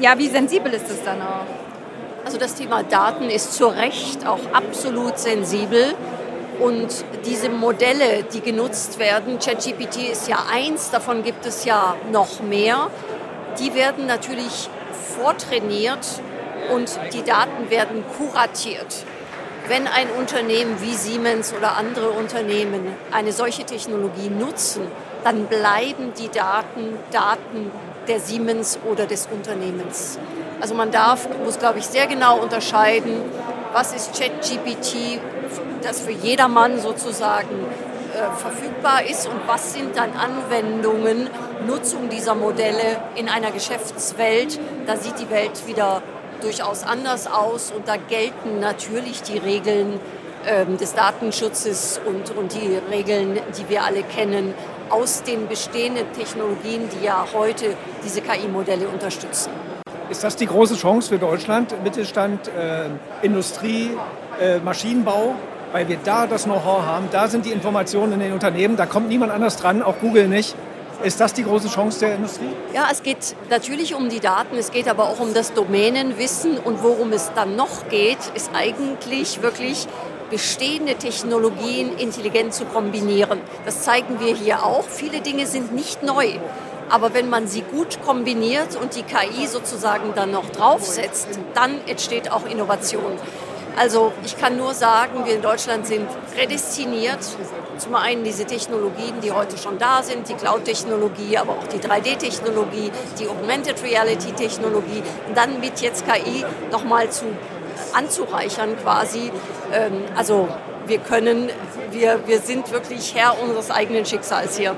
ja, 0.00 0.16
wie 0.18 0.28
sensibel 0.28 0.72
ist 0.72 0.88
es 0.88 1.02
dann 1.04 1.20
auch? 1.20 1.44
Also 2.24 2.38
das 2.38 2.54
Thema 2.54 2.82
Daten 2.82 3.28
ist 3.28 3.52
zu 3.52 3.66
Recht 3.66 4.26
auch 4.26 4.40
absolut 4.54 5.18
sensibel. 5.18 5.94
Und 6.58 7.04
diese 7.26 7.50
Modelle, 7.50 8.22
die 8.32 8.40
genutzt 8.40 8.98
werden, 8.98 9.38
ChatGPT 9.40 10.10
ist 10.10 10.28
ja 10.28 10.38
eins, 10.50 10.90
davon 10.90 11.22
gibt 11.22 11.44
es 11.44 11.64
ja 11.64 11.96
noch 12.12 12.40
mehr, 12.40 12.88
die 13.58 13.74
werden 13.74 14.06
natürlich 14.06 14.70
vortrainiert 15.16 16.06
und 16.72 16.98
die 17.12 17.22
Daten 17.22 17.70
werden 17.70 18.04
kuratiert. 18.16 19.04
Wenn 19.68 19.86
ein 19.86 20.08
Unternehmen 20.18 20.80
wie 20.80 20.94
Siemens 20.94 21.54
oder 21.56 21.76
andere 21.76 22.10
Unternehmen 22.10 22.94
eine 23.12 23.32
solche 23.32 23.64
Technologie 23.64 24.28
nutzen, 24.28 24.82
dann 25.24 25.46
bleiben 25.46 26.12
die 26.18 26.28
Daten 26.28 26.98
Daten 27.10 27.70
der 28.06 28.20
Siemens 28.20 28.78
oder 28.90 29.06
des 29.06 29.26
Unternehmens. 29.26 30.18
Also 30.60 30.74
man 30.74 30.90
darf, 30.90 31.28
muss, 31.44 31.58
glaube 31.58 31.78
ich, 31.78 31.86
sehr 31.86 32.06
genau 32.06 32.38
unterscheiden, 32.38 33.22
was 33.72 33.92
ist 33.92 34.18
ChatGPT, 34.18 35.18
das 35.82 36.00
für 36.00 36.12
jedermann 36.12 36.78
sozusagen 36.78 37.66
äh, 38.14 38.36
verfügbar 38.36 39.04
ist 39.04 39.26
und 39.26 39.40
was 39.46 39.72
sind 39.72 39.96
dann 39.96 40.12
Anwendungen, 40.12 41.28
Nutzung 41.66 42.08
dieser 42.08 42.34
Modelle 42.34 42.98
in 43.16 43.28
einer 43.28 43.50
Geschäftswelt. 43.50 44.58
Da 44.86 44.96
sieht 44.96 45.18
die 45.18 45.30
Welt 45.30 45.66
wieder 45.66 46.02
durchaus 46.40 46.84
anders 46.84 47.26
aus 47.26 47.72
und 47.74 47.88
da 47.88 47.96
gelten 47.96 48.60
natürlich 48.60 49.22
die 49.22 49.38
Regeln 49.38 49.98
ähm, 50.46 50.76
des 50.76 50.94
Datenschutzes 50.94 52.00
und, 52.06 52.36
und 52.36 52.54
die 52.54 52.78
Regeln, 52.90 53.38
die 53.58 53.68
wir 53.68 53.82
alle 53.82 54.02
kennen, 54.02 54.54
aus 54.90 55.22
den 55.22 55.48
bestehenden 55.48 56.12
Technologien, 56.12 56.88
die 56.90 57.04
ja 57.04 57.26
heute 57.32 57.74
diese 58.04 58.20
KI-Modelle 58.20 58.86
unterstützen. 58.88 59.50
Ist 60.10 60.22
das 60.22 60.36
die 60.36 60.46
große 60.46 60.76
Chance 60.76 61.08
für 61.08 61.18
Deutschland, 61.18 61.74
Mittelstand, 61.82 62.48
äh, 62.48 62.90
Industrie, 63.22 63.96
äh, 64.40 64.58
Maschinenbau? 64.58 65.34
Weil 65.74 65.88
wir 65.88 65.98
da 66.04 66.28
das 66.28 66.44
Know-how 66.44 66.82
haben, 66.82 67.08
da 67.10 67.26
sind 67.26 67.46
die 67.46 67.50
Informationen 67.50 68.12
in 68.12 68.20
den 68.20 68.32
Unternehmen, 68.32 68.76
da 68.76 68.86
kommt 68.86 69.08
niemand 69.08 69.32
anders 69.32 69.56
dran, 69.56 69.82
auch 69.82 69.98
Google 70.00 70.28
nicht. 70.28 70.54
Ist 71.02 71.18
das 71.18 71.32
die 71.32 71.42
große 71.42 71.66
Chance 71.66 71.98
der 71.98 72.14
Industrie? 72.14 72.46
Ja, 72.72 72.86
es 72.92 73.02
geht 73.02 73.34
natürlich 73.50 73.96
um 73.96 74.08
die 74.08 74.20
Daten, 74.20 74.56
es 74.56 74.70
geht 74.70 74.86
aber 74.86 75.08
auch 75.08 75.18
um 75.18 75.34
das 75.34 75.52
Domänenwissen 75.52 76.58
und 76.58 76.84
worum 76.84 77.10
es 77.10 77.32
dann 77.34 77.56
noch 77.56 77.88
geht, 77.88 78.18
ist 78.36 78.52
eigentlich 78.54 79.42
wirklich 79.42 79.88
bestehende 80.30 80.94
Technologien 80.94 81.98
intelligent 81.98 82.54
zu 82.54 82.66
kombinieren. 82.66 83.40
Das 83.64 83.82
zeigen 83.82 84.20
wir 84.20 84.36
hier 84.36 84.62
auch. 84.62 84.84
Viele 84.84 85.22
Dinge 85.22 85.44
sind 85.48 85.74
nicht 85.74 86.04
neu. 86.04 86.38
Aber 86.88 87.14
wenn 87.14 87.28
man 87.28 87.48
sie 87.48 87.62
gut 87.62 88.00
kombiniert 88.06 88.76
und 88.80 88.94
die 88.94 89.02
KI 89.02 89.48
sozusagen 89.48 90.12
dann 90.14 90.30
noch 90.30 90.50
draufsetzt, 90.50 91.26
dann 91.54 91.80
entsteht 91.88 92.30
auch 92.30 92.46
Innovation. 92.46 93.18
Also 93.76 94.12
ich 94.24 94.38
kann 94.38 94.56
nur 94.56 94.72
sagen, 94.72 95.24
wir 95.24 95.34
in 95.34 95.42
Deutschland 95.42 95.86
sind 95.86 96.06
prädestiniert. 96.32 97.18
Zum 97.78 97.96
einen 97.96 98.22
diese 98.22 98.44
Technologien, 98.44 99.20
die 99.20 99.32
heute 99.32 99.58
schon 99.58 99.78
da 99.78 100.02
sind, 100.02 100.28
die 100.28 100.34
Cloud-Technologie, 100.34 101.38
aber 101.38 101.54
auch 101.54 101.66
die 101.66 101.78
3D-Technologie, 101.78 102.92
die 103.18 103.28
Augmented 103.28 103.82
Reality-Technologie 103.82 105.02
und 105.28 105.36
dann 105.36 105.58
mit 105.58 105.80
jetzt 105.80 106.04
KI 106.06 106.44
nochmal 106.70 107.10
zu 107.10 107.24
anzureichern 107.92 108.76
quasi. 108.80 109.32
Ähm, 109.72 110.04
also 110.16 110.48
wir 110.86 110.98
können, 110.98 111.50
wir, 111.90 112.20
wir 112.26 112.38
sind 112.38 112.70
wirklich 112.70 113.14
Herr 113.16 113.42
unseres 113.42 113.72
eigenen 113.72 114.06
Schicksals 114.06 114.56
hier. 114.56 114.76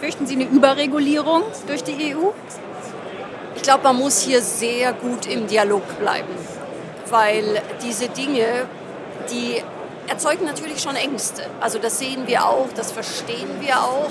Fürchten 0.00 0.26
Sie 0.26 0.34
eine 0.34 0.44
Überregulierung 0.44 1.42
durch 1.68 1.84
die 1.84 2.14
EU? 2.14 2.30
Ich 3.54 3.62
glaube, 3.62 3.84
man 3.84 3.96
muss 3.96 4.20
hier 4.20 4.42
sehr 4.42 4.92
gut 4.94 5.26
im 5.26 5.46
Dialog 5.46 5.82
bleiben 6.00 6.55
weil 7.10 7.62
diese 7.82 8.08
Dinge, 8.08 8.66
die 9.30 9.62
erzeugen 10.08 10.44
natürlich 10.44 10.80
schon 10.80 10.96
Ängste. 10.96 11.42
Also 11.60 11.78
das 11.78 11.98
sehen 11.98 12.26
wir 12.26 12.46
auch, 12.46 12.68
das 12.74 12.92
verstehen 12.92 13.60
wir 13.60 13.80
auch. 13.80 14.10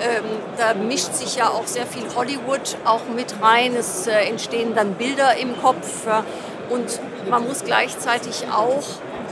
Ähm, 0.00 0.24
da 0.56 0.74
mischt 0.74 1.14
sich 1.14 1.36
ja 1.36 1.48
auch 1.48 1.66
sehr 1.66 1.86
viel 1.86 2.04
Hollywood 2.14 2.76
auch 2.84 3.00
mit 3.14 3.34
rein. 3.42 3.74
Es 3.74 4.06
äh, 4.06 4.12
entstehen 4.28 4.74
dann 4.74 4.94
Bilder 4.94 5.36
im 5.36 5.60
Kopf. 5.60 6.06
Ja. 6.06 6.24
Und 6.70 7.00
man 7.28 7.46
muss 7.46 7.64
gleichzeitig 7.64 8.46
auch, 8.52 8.84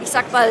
ich 0.03 0.09
sag 0.09 0.33
mal, 0.33 0.49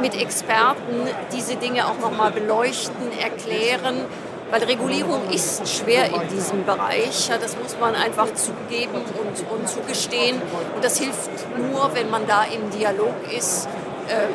mit 0.00 0.14
Experten 0.20 1.08
diese 1.32 1.56
Dinge 1.56 1.86
auch 1.88 1.98
nochmal 1.98 2.30
beleuchten, 2.30 3.18
erklären, 3.18 4.04
weil 4.50 4.62
Regulierung 4.64 5.28
ist 5.30 5.68
schwer 5.68 6.06
in 6.06 6.28
diesem 6.28 6.64
Bereich. 6.64 7.30
Das 7.40 7.56
muss 7.56 7.76
man 7.80 7.94
einfach 7.94 8.32
zugeben 8.34 8.94
und, 8.94 9.50
und 9.50 9.68
zugestehen. 9.68 10.40
Und 10.74 10.84
das 10.84 10.98
hilft 10.98 11.30
nur, 11.58 11.90
wenn 11.94 12.10
man 12.10 12.26
da 12.26 12.44
im 12.44 12.70
Dialog 12.70 13.14
ist. 13.36 13.68
Ähm, 14.08 14.28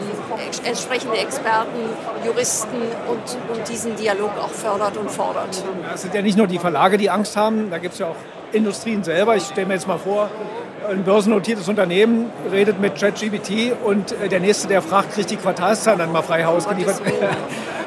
entsprechende 0.65 1.18
Experten, 1.18 1.80
Juristen 2.25 2.82
und, 3.08 3.56
und 3.56 3.70
diesen 3.70 3.96
Dialog 3.96 4.32
auch 4.38 4.50
fördert 4.50 4.98
und 4.98 5.10
fordert. 5.10 5.63
Es 5.94 6.01
sind 6.01 6.13
ja 6.13 6.22
nicht 6.22 6.38
nur 6.38 6.48
die 6.48 6.60
Verlage, 6.60 6.98
die 6.98 7.10
Angst 7.10 7.38
haben, 7.38 7.70
da 7.72 7.77
gibt 7.77 7.94
es 7.94 8.00
ja 8.00 8.08
auch 8.08 8.15
Industrien 8.51 9.01
selber. 9.03 9.38
Ich 9.38 9.44
stelle 9.44 9.68
mir 9.68 9.75
jetzt 9.75 9.88
mal 9.88 9.98
vor, 9.98 10.30
ein 10.89 11.03
börsennotiertes 11.03 11.70
Unternehmen 11.70 12.32
redet 12.51 12.82
mit 12.82 13.00
ChatGPT 13.00 13.74
und 13.84 14.12
äh, 14.12 14.27
der 14.27 14.39
Nächste, 14.41 14.68
der 14.68 14.82
fragt, 14.82 15.13
kriegt 15.13 15.30
die 15.32 15.38
Quartalszahlen 15.38 16.00
dann 16.00 16.12
mal 16.12 16.22
frei 16.24 16.44
Haus 16.44 16.68
geliefert. 16.68 17.01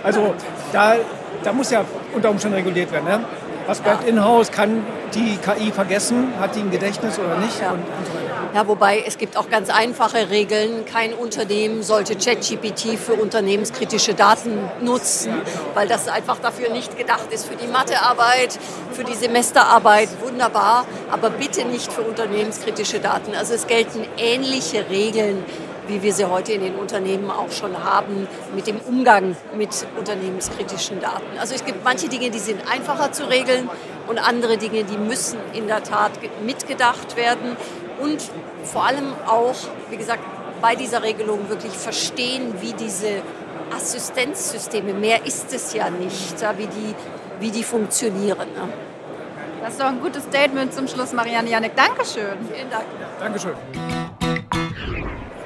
Also 0.02 0.34
da 0.70 0.96
da 1.44 1.52
muss 1.52 1.70
ja 1.70 1.84
unter 2.14 2.30
Umständen 2.30 2.56
reguliert 2.56 2.90
werden. 2.92 3.04
Ne? 3.04 3.24
Was 3.66 3.80
bleibt 3.80 4.06
in-house? 4.08 4.50
Kann 4.50 4.84
die 5.14 5.38
KI 5.38 5.70
vergessen? 5.70 6.32
Hat 6.40 6.54
die 6.54 6.60
ein 6.60 6.70
Gedächtnis 6.70 7.18
oder 7.18 7.36
nicht? 7.38 7.60
Ja. 7.60 7.70
Und, 7.70 7.78
und 7.78 8.06
so 8.06 8.24
ja, 8.54 8.68
wobei 8.68 9.02
es 9.04 9.18
gibt 9.18 9.36
auch 9.36 9.50
ganz 9.50 9.68
einfache 9.68 10.30
Regeln. 10.30 10.84
Kein 10.84 11.12
Unternehmen 11.12 11.82
sollte 11.82 12.14
ChatGPT 12.14 12.96
für 12.96 13.14
unternehmenskritische 13.14 14.14
Daten 14.14 14.56
nutzen, 14.80 15.32
weil 15.74 15.88
das 15.88 16.06
einfach 16.06 16.38
dafür 16.38 16.70
nicht 16.70 16.96
gedacht 16.96 17.32
ist. 17.32 17.46
Für 17.46 17.56
die 17.56 17.66
Mathearbeit, 17.66 18.56
für 18.92 19.02
die 19.02 19.14
Semesterarbeit, 19.14 20.08
wunderbar, 20.24 20.86
aber 21.10 21.30
bitte 21.30 21.64
nicht 21.64 21.92
für 21.92 22.02
unternehmenskritische 22.02 23.00
Daten. 23.00 23.34
Also 23.34 23.54
es 23.54 23.66
gelten 23.66 24.06
ähnliche 24.18 24.88
Regeln 24.88 25.44
wie 25.88 26.02
wir 26.02 26.12
sie 26.12 26.24
heute 26.24 26.52
in 26.52 26.62
den 26.62 26.74
Unternehmen 26.76 27.30
auch 27.30 27.50
schon 27.50 27.82
haben, 27.82 28.26
mit 28.54 28.66
dem 28.66 28.80
Umgang 28.80 29.36
mit 29.56 29.86
unternehmenskritischen 29.98 31.00
Daten. 31.00 31.38
Also 31.38 31.54
es 31.54 31.64
gibt 31.64 31.84
manche 31.84 32.08
Dinge, 32.08 32.30
die 32.30 32.38
sind 32.38 32.60
einfacher 32.70 33.12
zu 33.12 33.28
regeln 33.28 33.68
und 34.08 34.18
andere 34.18 34.56
Dinge, 34.56 34.84
die 34.84 34.98
müssen 34.98 35.38
in 35.52 35.66
der 35.66 35.82
Tat 35.82 36.12
mitgedacht 36.44 37.16
werden 37.16 37.56
und 38.00 38.22
vor 38.64 38.86
allem 38.86 39.12
auch, 39.26 39.54
wie 39.90 39.96
gesagt, 39.96 40.22
bei 40.60 40.74
dieser 40.74 41.02
Regelung 41.02 41.48
wirklich 41.48 41.72
verstehen, 41.72 42.54
wie 42.60 42.72
diese 42.72 43.22
Assistenzsysteme, 43.74 44.94
mehr 44.94 45.26
ist 45.26 45.52
es 45.52 45.74
ja 45.74 45.90
nicht, 45.90 46.40
wie 46.56 46.66
die, 46.66 46.94
wie 47.40 47.50
die 47.50 47.62
funktionieren. 47.62 48.48
Ne? 48.54 48.68
Das 49.60 49.72
ist 49.72 49.80
doch 49.80 49.86
ein 49.86 50.00
gutes 50.00 50.24
Statement 50.24 50.72
zum 50.74 50.86
Schluss, 50.86 51.12
Marianne 51.12 51.48
Janik. 51.48 51.74
Dankeschön. 51.74 52.36
Vielen 52.52 52.70
Dank. 52.70 52.84
Dankeschön. 53.18 53.54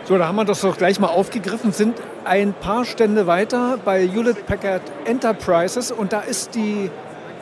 So, 0.09 0.17
da 0.17 0.27
haben 0.27 0.37
wir 0.37 0.47
das 0.47 0.63
doch 0.63 0.79
gleich 0.79 0.99
mal 1.01 1.09
aufgegriffen, 1.09 1.71
sind 1.71 1.95
ein 2.25 2.55
paar 2.55 2.87
Stände 2.87 3.27
weiter 3.27 3.79
bei 3.85 4.09
Hewlett 4.09 4.47
Packard 4.47 4.81
Enterprises 5.05 5.93
und 5.93 6.15
da 6.15 6.21
ist 6.21 6.55
die 6.55 6.91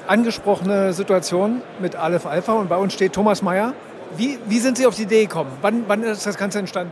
angesprochene 0.08 0.92
Situation 0.92 1.62
mit 1.78 1.94
Aleph 1.94 2.26
Alpha 2.26 2.54
und 2.54 2.68
bei 2.68 2.76
uns 2.76 2.92
steht 2.92 3.12
Thomas 3.12 3.40
Mayer. 3.40 3.72
Wie, 4.16 4.40
wie 4.46 4.58
sind 4.58 4.78
Sie 4.78 4.86
auf 4.86 4.96
die 4.96 5.02
Idee 5.02 5.26
gekommen? 5.26 5.52
Wann, 5.62 5.84
wann 5.86 6.02
ist 6.02 6.26
das 6.26 6.36
Ganze 6.36 6.58
entstanden? 6.58 6.90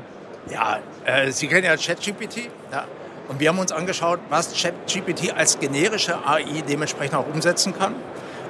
Ja, 0.48 0.78
äh, 1.06 1.32
Sie 1.32 1.48
kennen 1.48 1.64
ja 1.64 1.76
ChatGPT. 1.76 2.50
Ja. 2.70 2.84
Und 3.26 3.40
wir 3.40 3.48
haben 3.48 3.58
uns 3.58 3.72
angeschaut, 3.72 4.20
was 4.30 4.52
ChatGPT 4.54 5.36
als 5.36 5.58
generische 5.58 6.24
AI 6.24 6.62
dementsprechend 6.68 7.16
auch 7.16 7.26
umsetzen 7.26 7.76
kann. 7.76 7.96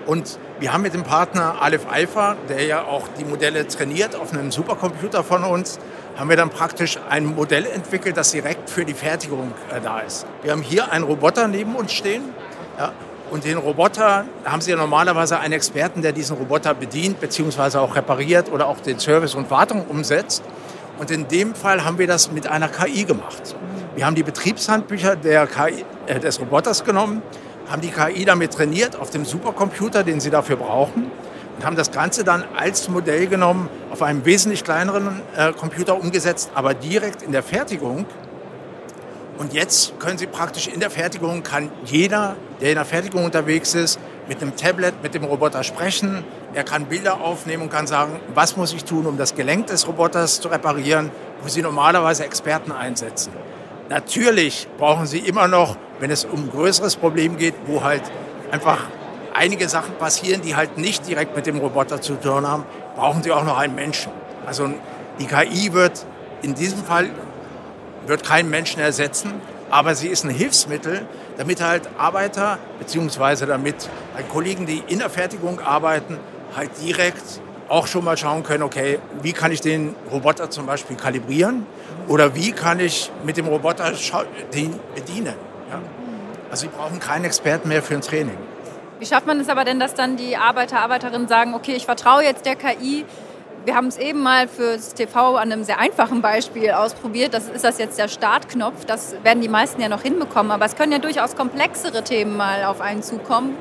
Und 0.07 0.39
wir 0.61 0.73
haben 0.73 0.83
mit 0.83 0.95
dem 0.95 1.03
Partner 1.03 1.57
Aleph 1.61 1.87
Alpha, 1.91 2.37
der 2.49 2.65
ja 2.65 2.85
auch 2.85 3.09
die 3.19 3.25
Modelle 3.25 3.67
trainiert 3.67 4.15
auf 4.15 4.33
einem 4.33 4.51
Supercomputer 4.51 5.25
von 5.25 5.45
uns, 5.45 5.79
haben 6.17 6.29
wir 6.29 6.37
dann 6.37 6.51
praktisch 6.51 6.99
ein 7.09 7.25
Modell 7.25 7.67
entwickelt, 7.67 8.17
das 8.17 8.31
direkt 8.31 8.71
für 8.71 8.85
die 8.85 8.95
Fertigung 8.95 9.53
äh, 9.71 9.81
da 9.81 10.01
ist. 10.01 10.27
Wir 10.43 10.53
haben 10.53 10.63
hier 10.63 10.93
einen 10.93 11.05
Roboter 11.05 11.49
neben 11.49 11.75
uns 11.75 11.93
stehen. 11.93 12.23
Ja, 12.79 12.93
und 13.31 13.45
den 13.45 13.59
Roboter 13.59 14.27
haben 14.45 14.61
Sie 14.61 14.71
ja 14.71 14.77
normalerweise 14.77 15.39
einen 15.39 15.55
Experten, 15.55 16.03
der 16.03 16.13
diesen 16.13 16.37
Roboter 16.37 16.75
bedient, 16.75 17.21
beziehungsweise 17.21 17.81
auch 17.81 17.97
repariert 17.97 18.53
oder 18.53 18.69
auch 18.69 18.81
den 18.81 18.99
Service 18.99 19.35
und 19.35 19.51
Wartung 19.51 19.87
umsetzt. 19.87 20.45
Und 20.99 21.11
in 21.11 21.27
dem 21.27 21.55
Fall 21.55 21.85
haben 21.85 21.99
wir 21.99 22.07
das 22.07 22.31
mit 22.31 22.47
einer 22.47 22.69
KI 22.69 23.05
gemacht. 23.05 23.57
Wir 23.97 24.07
haben 24.07 24.15
die 24.15 24.23
Betriebshandbücher 24.23 25.17
der 25.17 25.47
KI, 25.47 25.85
äh, 26.07 26.21
des 26.21 26.41
Roboters 26.41 26.85
genommen, 26.85 27.23
haben 27.69 27.83
die 27.83 27.91
KI 27.91 28.25
damit 28.25 28.53
trainiert 28.53 28.97
auf 28.97 29.11
dem 29.11 29.25
Supercomputer, 29.25 30.03
den 30.05 30.21
Sie 30.21 30.31
dafür 30.31 30.57
brauchen 30.57 31.11
und 31.57 31.65
haben 31.65 31.77
das 31.77 31.91
Ganze 31.91 32.25
dann 32.25 32.45
als 32.57 32.89
Modell 32.89 33.27
genommen, 33.27 33.69
auf 33.91 34.03
einem 34.03 34.25
wesentlich 34.25 34.65
kleineren 34.65 35.21
äh, 35.37 35.53
Computer 35.53 36.01
umgesetzt, 36.01 36.51
aber 36.55 36.75
direkt 36.75 37.23
in 37.23 37.33
der 37.33 37.43
Fertigung. 37.43 38.07
Und 39.39 39.53
jetzt 39.53 39.99
können 39.99 40.19
Sie 40.19 40.27
praktisch 40.27 40.69
in 40.69 40.81
der 40.81 40.91
Fertigung, 40.91 41.43
kann 41.43 41.71
jeder, 41.85 42.37
der 42.61 42.71
in 42.71 42.75
der 42.77 42.85
Fertigung 42.85 43.25
unterwegs 43.25 43.75
ist, 43.75 43.99
mit 44.29 44.41
einem 44.41 44.57
Tablet, 44.57 45.03
mit 45.03 45.15
dem 45.15 45.25
Roboter 45.25 45.65
sprechen. 45.65 46.25
Er 46.55 46.65
kann 46.65 46.87
Bilder 46.87 47.21
aufnehmen 47.21 47.65
und 47.65 47.71
kann 47.71 47.87
sagen, 47.87 48.21
was 48.33 48.57
muss 48.57 48.73
ich 48.73 48.85
tun, 48.85 49.07
um 49.07 49.19
das 49.19 49.35
Gelenk 49.35 49.67
des 49.67 49.87
Roboters 49.89 50.41
zu 50.41 50.49
reparieren, 50.49 51.11
wo 51.43 51.49
Sie 51.49 51.63
normalerweise 51.63 52.25
Experten 52.25 52.73
einsetzen. 52.73 53.33
Natürlich 53.89 54.69
brauchen 54.79 55.07
Sie 55.07 55.19
immer 55.19 55.49
noch, 55.49 55.77
wenn 56.01 56.11
es 56.11 56.25
um 56.25 56.45
ein 56.45 56.51
größeres 56.51 56.97
Problem 56.97 57.37
geht, 57.37 57.55
wo 57.67 57.83
halt 57.83 58.03
einfach 58.51 58.85
einige 59.35 59.69
Sachen 59.69 59.95
passieren, 59.97 60.43
die 60.43 60.57
halt 60.57 60.79
nicht 60.79 61.07
direkt 61.09 61.37
mit 61.37 61.47
dem 61.47 61.59
Roboter 61.59 62.01
zu 62.01 62.15
tun 62.15 62.47
haben, 62.47 62.65
brauchen 62.95 63.23
sie 63.23 63.33
auch 63.33 63.45
noch 63.45 63.59
einen 63.59 63.75
Menschen. 63.75 64.13
Also 64.47 64.71
die 65.19 65.27
KI 65.27 65.73
wird 65.73 66.07
in 66.43 66.55
diesem 66.55 66.85
Fall 66.85 67.11
wird 68.07 68.25
keinen 68.25 68.51
Menschen 68.51 68.81
ersetzen, 68.81 69.33
aber 69.71 69.95
sie 69.95 70.09
ist 70.09 70.25
ein 70.25 70.31
Hilfsmittel, 70.31 71.07
damit 71.39 71.61
halt 71.63 71.89
Arbeiter 71.99 72.59
beziehungsweise 72.79 73.47
damit 73.47 73.89
halt 74.15 74.29
Kollegen, 74.29 74.67
die 74.67 74.83
in 74.87 74.99
der 74.99 75.11
Fertigung 75.11 75.61
arbeiten, 75.61 76.19
halt 76.55 76.71
direkt 76.83 77.41
auch 77.69 77.87
schon 77.87 78.05
mal 78.05 78.17
schauen 78.17 78.43
können, 78.43 78.63
okay, 78.63 78.99
wie 79.23 79.33
kann 79.33 79.51
ich 79.51 79.61
den 79.61 79.97
Roboter 80.11 80.51
zum 80.51 80.67
Beispiel 80.67 80.97
kalibrieren 80.97 81.67
oder 82.09 82.35
wie 82.35 82.53
kann 82.53 82.79
ich 82.79 83.11
mit 83.25 83.37
dem 83.37 83.47
Roboter 83.47 83.93
den 84.53 84.79
bedienen. 84.95 85.35
Also 86.55 86.69
sie 86.69 86.73
brauchen 86.73 87.01
keinen 87.01 87.25
Experten 87.25 87.69
mehr 87.69 87.83
für 87.83 87.95
ein 87.95 88.01
Training. 88.01 88.39
Wie 89.01 89.07
schafft 89.07 89.27
man 89.27 89.41
es 89.41 89.49
aber 89.49 89.65
denn, 89.65 89.81
dass 89.81 89.95
dann 89.95 90.17
die 90.17 90.37
Arbeiter, 90.37 90.79
Arbeiterinnen 90.79 91.27
sagen, 91.27 91.53
okay, 91.53 91.73
ich 91.75 91.85
vertraue 91.85 92.23
jetzt 92.23 92.47
der 92.47 92.55
KI, 92.55 93.05
wir 93.65 93.75
haben 93.75 93.89
es 93.89 93.97
eben 93.97 94.23
mal 94.23 94.47
fürs 94.47 94.95
TV 94.95 95.35
an 95.35 95.51
einem 95.51 95.65
sehr 95.65 95.81
einfachen 95.81 96.23
Beispiel 96.23 96.71
ausprobiert. 96.71 97.35
Das 97.35 97.49
ist 97.49 97.65
das 97.65 97.79
jetzt 97.79 97.99
der 97.99 98.07
Startknopf. 98.07 98.85
Das 98.85 99.17
werden 99.25 99.43
die 99.43 99.49
meisten 99.49 99.83
ja 99.83 99.89
noch 99.89 100.03
hinbekommen. 100.03 100.53
Aber 100.53 100.65
es 100.65 100.77
können 100.77 100.93
ja 100.93 101.01
durchaus 101.01 101.35
komplexere 101.35 102.05
Themen 102.05 102.37
mal 102.37 102.63
auf 102.67 102.81
einen 102.81 103.03
zukommen. 103.03 103.57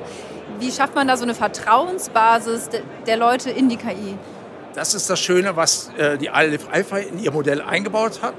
Wie 0.60 0.72
schafft 0.72 0.94
man 0.94 1.08
da 1.08 1.18
so 1.18 1.24
eine 1.24 1.34
Vertrauensbasis 1.34 2.70
der 3.08 3.18
Leute 3.18 3.50
in 3.50 3.70
die 3.70 3.78
KI? 3.78 4.20
Das 4.76 4.94
ist 4.94 5.10
das 5.10 5.20
Schöne, 5.20 5.56
was 5.56 5.90
äh, 5.98 6.20
die 6.20 6.30
Alpha 6.30 6.98
in 6.98 7.18
ihr 7.18 7.32
Modell 7.32 7.60
eingebaut 7.60 8.22
hat. 8.22 8.36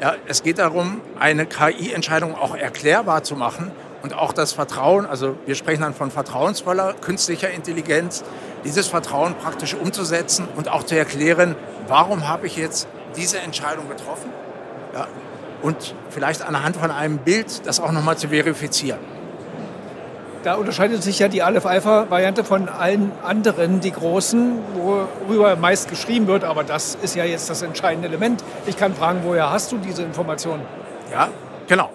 Ja, 0.00 0.14
es 0.26 0.42
geht 0.42 0.58
darum, 0.58 1.02
eine 1.18 1.44
KI-Entscheidung 1.44 2.34
auch 2.34 2.54
erklärbar 2.56 3.22
zu 3.22 3.36
machen 3.36 3.70
und 4.02 4.14
auch 4.14 4.32
das 4.32 4.52
Vertrauen, 4.52 5.06
also 5.06 5.36
wir 5.46 5.54
sprechen 5.54 5.82
dann 5.82 5.94
von 5.94 6.10
vertrauensvoller 6.10 6.94
künstlicher 6.94 7.50
Intelligenz, 7.50 8.24
dieses 8.64 8.86
Vertrauen 8.86 9.34
praktisch 9.34 9.74
umzusetzen 9.74 10.48
und 10.56 10.68
auch 10.68 10.84
zu 10.84 10.96
erklären, 10.96 11.56
warum 11.86 12.28
habe 12.28 12.46
ich 12.46 12.56
jetzt 12.56 12.88
diese 13.16 13.38
Entscheidung 13.38 13.88
getroffen 13.88 14.30
ja, 14.94 15.06
und 15.62 15.94
vielleicht 16.10 16.42
anhand 16.42 16.76
von 16.76 16.90
einem 16.90 17.18
Bild 17.18 17.66
das 17.66 17.80
auch 17.80 17.92
nochmal 17.92 18.16
zu 18.16 18.28
verifizieren. 18.28 19.00
Da 20.44 20.54
unterscheidet 20.54 21.02
sich 21.02 21.18
ja 21.18 21.26
die 21.26 21.42
Aleph-Alpha-Variante 21.42 22.44
von 22.44 22.68
allen 22.68 23.10
anderen, 23.24 23.80
die 23.80 23.90
großen, 23.90 24.58
worüber 24.76 25.56
meist 25.56 25.90
geschrieben 25.90 26.28
wird. 26.28 26.44
Aber 26.44 26.62
das 26.62 26.96
ist 27.02 27.16
ja 27.16 27.24
jetzt 27.24 27.50
das 27.50 27.62
entscheidende 27.62 28.06
Element. 28.06 28.44
Ich 28.66 28.76
kann 28.76 28.94
fragen, 28.94 29.20
woher 29.24 29.50
hast 29.50 29.72
du 29.72 29.78
diese 29.78 30.02
Informationen? 30.02 30.62
Ja, 31.12 31.28
genau. 31.66 31.90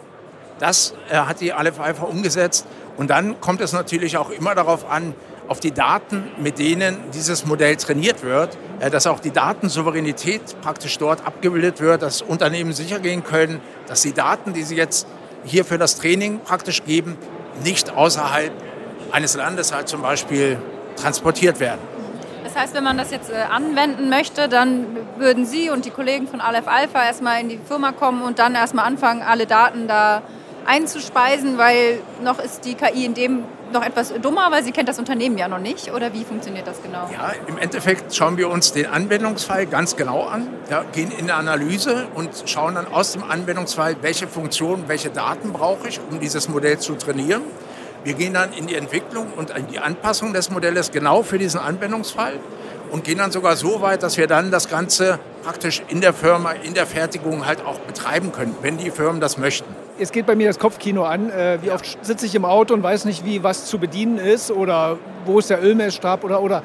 Das 0.60 0.94
äh, 1.10 1.16
hat 1.16 1.42
die 1.42 1.54
Aleph 1.54 1.80
Alpha 1.80 2.06
umgesetzt. 2.06 2.66
Und 2.98 3.10
dann 3.10 3.42
kommt 3.42 3.62
es 3.62 3.74
natürlich 3.74 4.18
auch 4.18 4.30
immer 4.30 4.56
darauf 4.56 4.90
an, 4.90 5.16
auf 5.48 5.60
die 5.60 5.72
Daten, 5.72 6.32
mit 6.38 6.58
denen 6.60 6.98
dieses 7.14 7.46
Modell 7.46 7.76
trainiert 7.76 8.24
wird, 8.24 8.58
äh, 8.80 8.90
dass 8.90 9.08
auch 9.08 9.20
die 9.20 9.32
Datensouveränität 9.32 10.42
praktisch 10.62 10.98
dort 10.98 11.26
abgebildet 11.26 11.82
wird, 11.82 12.02
dass 12.02 12.22
Unternehmen 12.22 12.74
sicher 12.74 13.00
gehen 13.00 13.24
können, 13.24 13.62
dass 13.88 14.02
die 14.02 14.14
Daten, 14.14 14.54
die 14.54 14.64
sie 14.64 14.76
jetzt 14.76 15.08
hier 15.44 15.66
für 15.66 15.78
das 15.78 15.98
Training 15.98 16.40
praktisch 16.40 16.84
geben, 16.84 17.18
nicht 17.64 17.92
außerhalb 17.92 18.52
eines 19.12 19.36
Landes 19.36 19.74
halt 19.74 19.88
zum 19.88 20.02
Beispiel 20.02 20.58
transportiert 20.96 21.60
werden. 21.60 21.82
Das 22.44 22.56
heißt, 22.56 22.74
wenn 22.76 22.84
man 22.84 22.98
das 22.98 23.12
jetzt 23.12 23.32
äh, 23.32 23.36
anwenden 23.36 24.10
möchte, 24.10 24.48
dann 24.48 24.86
würden 25.18 25.46
Sie 25.46 25.70
und 25.70 25.86
die 25.86 25.90
Kollegen 25.90 26.28
von 26.28 26.40
Aleph 26.42 26.68
Alpha 26.68 27.04
erstmal 27.04 27.42
in 27.42 27.50
die 27.50 27.58
Firma 27.58 27.92
kommen 27.92 28.22
und 28.22 28.38
dann 28.40 28.54
erstmal 28.54 28.86
anfangen, 28.86 29.22
alle 29.22 29.48
Daten 29.48 29.88
da 29.88 30.22
einzuspeisen, 30.66 31.58
weil 31.58 32.00
noch 32.24 32.40
ist 32.40 32.66
die 32.66 32.76
KI 32.76 33.06
in 33.06 33.14
dem 33.14 33.44
noch 33.72 33.84
etwas 33.84 34.14
dummer, 34.22 34.52
weil 34.52 34.64
sie 34.64 34.72
kennt 34.72 34.88
das 34.88 35.00
Unternehmen 35.00 35.38
ja 35.38 35.48
noch 35.48 35.60
nicht? 35.60 35.92
Oder 35.92 36.14
wie 36.14 36.24
funktioniert 36.24 36.68
das 36.68 36.82
genau? 36.82 37.10
Ja, 37.12 37.34
im 37.48 37.58
Endeffekt 37.58 38.16
schauen 38.16 38.38
wir 38.38 38.50
uns 38.50 38.72
den 38.72 38.86
Anwendungsfall 38.86 39.66
ganz 39.66 39.96
genau 39.96 40.24
an, 40.24 40.48
ja, 40.70 40.84
gehen 40.94 41.12
in 41.12 41.30
eine 41.30 41.34
Analyse 41.34 42.06
und 42.14 42.30
schauen 42.46 42.76
dann 42.76 42.88
aus 42.88 43.14
dem 43.14 43.24
Anwendungsfall, 43.24 43.98
welche 44.02 44.28
Funktionen, 44.28 44.88
welche 44.88 45.10
Daten 45.10 45.52
brauche 45.52 45.88
ich, 45.88 46.00
um 46.10 46.20
dieses 46.20 46.48
Modell 46.48 46.80
zu 46.80 46.96
trainieren. 46.96 47.42
Wir 48.04 48.14
gehen 48.14 48.34
dann 48.34 48.54
in 48.54 48.68
die 48.68 48.76
Entwicklung 48.76 49.28
und 49.36 49.50
in 49.52 49.68
die 49.68 49.80
Anpassung 49.80 50.34
des 50.34 50.50
Modells 50.50 50.92
genau 50.92 51.24
für 51.24 51.38
diesen 51.38 51.60
Anwendungsfall 51.60 52.34
und 52.92 53.04
gehen 53.04 53.18
dann 53.18 53.32
sogar 53.32 53.56
so 53.56 53.82
weit, 53.82 54.04
dass 54.04 54.18
wir 54.18 54.28
dann 54.28 54.52
das 54.52 54.70
Ganze 54.70 55.20
praktisch 55.44 55.82
in 55.88 56.02
der 56.02 56.14
Firma, 56.14 56.52
in 56.52 56.74
der 56.74 56.86
Fertigung 56.86 57.46
halt 57.46 57.66
auch 57.66 57.80
betreiben 57.80 58.32
können, 58.32 58.56
wenn 58.62 58.78
die 58.78 58.92
Firmen 58.92 59.20
das 59.20 59.38
möchten. 59.38 59.83
Jetzt 60.00 60.12
geht 60.12 60.26
bei 60.26 60.36
mir 60.36 60.48
das 60.48 60.58
Kopfkino 60.58 61.04
an. 61.04 61.30
Äh, 61.30 61.60
wie 61.62 61.70
oft 61.70 62.04
sitze 62.04 62.26
ich 62.26 62.34
im 62.34 62.46
Auto 62.46 62.74
und 62.74 62.82
weiß 62.82 63.06
nicht, 63.06 63.26
wie 63.26 63.44
was 63.44 63.66
zu 63.68 63.78
bedienen 63.78 64.18
ist 64.18 64.50
oder 64.50 64.98
wo 65.26 65.38
ist 65.38 65.52
der 65.52 65.64
Ölmessstab 65.64 66.24
oder 66.24 66.42
oder. 66.42 66.64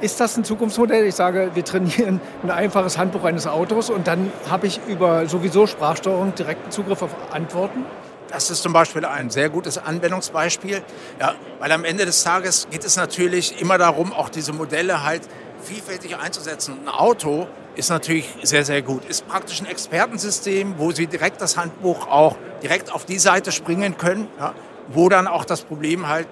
Ist 0.00 0.20
das 0.20 0.36
ein 0.36 0.44
Zukunftsmodell? 0.44 1.04
Ich 1.04 1.16
sage, 1.16 1.50
wir 1.54 1.64
trainieren 1.64 2.20
ein 2.44 2.50
einfaches 2.50 2.96
Handbuch 2.96 3.24
eines 3.24 3.48
Autos 3.48 3.90
und 3.90 4.06
dann 4.06 4.32
habe 4.48 4.68
ich 4.68 4.80
über 4.86 5.26
sowieso 5.26 5.66
Sprachsteuerung 5.66 6.34
direkten 6.36 6.70
Zugriff 6.70 7.02
auf 7.02 7.10
Antworten? 7.32 7.84
Das 8.28 8.48
ist 8.50 8.62
zum 8.62 8.72
Beispiel 8.72 9.04
ein 9.04 9.30
sehr 9.30 9.48
gutes 9.48 9.76
Anwendungsbeispiel, 9.76 10.82
ja, 11.18 11.34
weil 11.58 11.72
am 11.72 11.84
Ende 11.84 12.06
des 12.06 12.22
Tages 12.22 12.68
geht 12.70 12.84
es 12.84 12.96
natürlich 12.96 13.60
immer 13.60 13.76
darum, 13.78 14.12
auch 14.12 14.28
diese 14.28 14.52
Modelle 14.52 15.02
halt 15.02 15.22
vielfältig 15.60 16.16
einzusetzen. 16.16 16.78
Ein 16.84 16.88
Auto 16.88 17.48
ist 17.80 17.88
natürlich 17.88 18.28
sehr, 18.42 18.64
sehr 18.64 18.82
gut. 18.82 19.04
Ist 19.06 19.26
praktisch 19.26 19.60
ein 19.60 19.66
Expertensystem, 19.66 20.74
wo 20.76 20.92
Sie 20.92 21.06
direkt 21.06 21.40
das 21.40 21.56
Handbuch 21.56 22.06
auch 22.06 22.36
direkt 22.62 22.92
auf 22.92 23.04
die 23.06 23.18
Seite 23.18 23.50
springen 23.52 23.96
können, 23.96 24.28
ja, 24.38 24.54
wo 24.88 25.08
dann 25.08 25.26
auch 25.26 25.44
das 25.44 25.62
Problem 25.62 26.06
halt 26.06 26.28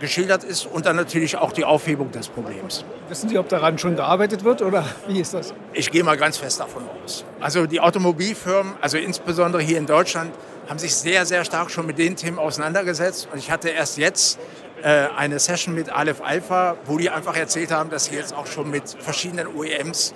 geschildert 0.00 0.42
ist 0.42 0.66
und 0.66 0.84
dann 0.84 0.96
natürlich 0.96 1.36
auch 1.36 1.52
die 1.52 1.64
Aufhebung 1.64 2.10
des 2.10 2.28
Problems. 2.28 2.84
Wissen 3.08 3.28
Sie, 3.28 3.38
ob 3.38 3.48
daran 3.48 3.78
schon 3.78 3.94
gearbeitet 3.94 4.42
wird 4.44 4.62
oder 4.62 4.84
wie 5.08 5.20
ist 5.20 5.32
das? 5.32 5.54
Ich 5.72 5.90
gehe 5.92 6.02
mal 6.02 6.16
ganz 6.16 6.38
fest 6.38 6.58
davon 6.58 6.82
aus. 7.04 7.24
Also 7.40 7.66
die 7.66 7.80
Automobilfirmen, 7.80 8.74
also 8.80 8.98
insbesondere 8.98 9.62
hier 9.62 9.78
in 9.78 9.86
Deutschland, 9.86 10.34
haben 10.68 10.78
sich 10.78 10.94
sehr, 10.94 11.24
sehr 11.24 11.44
stark 11.44 11.70
schon 11.70 11.86
mit 11.86 11.98
den 11.98 12.16
Themen 12.16 12.38
auseinandergesetzt. 12.38 13.28
Und 13.32 13.38
ich 13.38 13.50
hatte 13.50 13.68
erst 13.68 13.96
jetzt 13.98 14.40
äh, 14.82 15.06
eine 15.16 15.38
Session 15.38 15.74
mit 15.74 15.90
Aleph 15.90 16.20
Alpha, 16.22 16.76
wo 16.86 16.98
die 16.98 17.10
einfach 17.10 17.36
erzählt 17.36 17.70
haben, 17.70 17.90
dass 17.90 18.06
sie 18.06 18.16
jetzt 18.16 18.34
auch 18.34 18.46
schon 18.46 18.70
mit 18.70 18.88
verschiedenen 18.98 19.46
OEMs, 19.46 20.14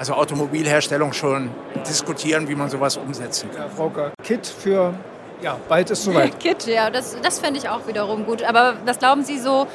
also 0.00 0.14
Automobilherstellung, 0.14 1.12
schon 1.12 1.50
diskutieren, 1.86 2.48
wie 2.48 2.54
man 2.54 2.70
sowas 2.70 2.96
umsetzen 2.96 3.50
kann. 3.50 3.64
Ja, 3.64 3.68
Frau 3.68 3.92
Kit 4.24 4.46
für, 4.46 4.94
ja, 5.42 5.58
bald 5.68 5.90
ist 5.90 6.04
soweit. 6.04 6.40
Kit, 6.40 6.66
ja, 6.66 6.88
das, 6.88 7.18
das 7.22 7.38
fände 7.38 7.60
ich 7.60 7.68
auch 7.68 7.86
wiederum 7.86 8.24
gut. 8.24 8.42
Aber 8.42 8.76
was 8.86 8.98
glauben 8.98 9.24
Sie 9.24 9.38
so, 9.38 9.66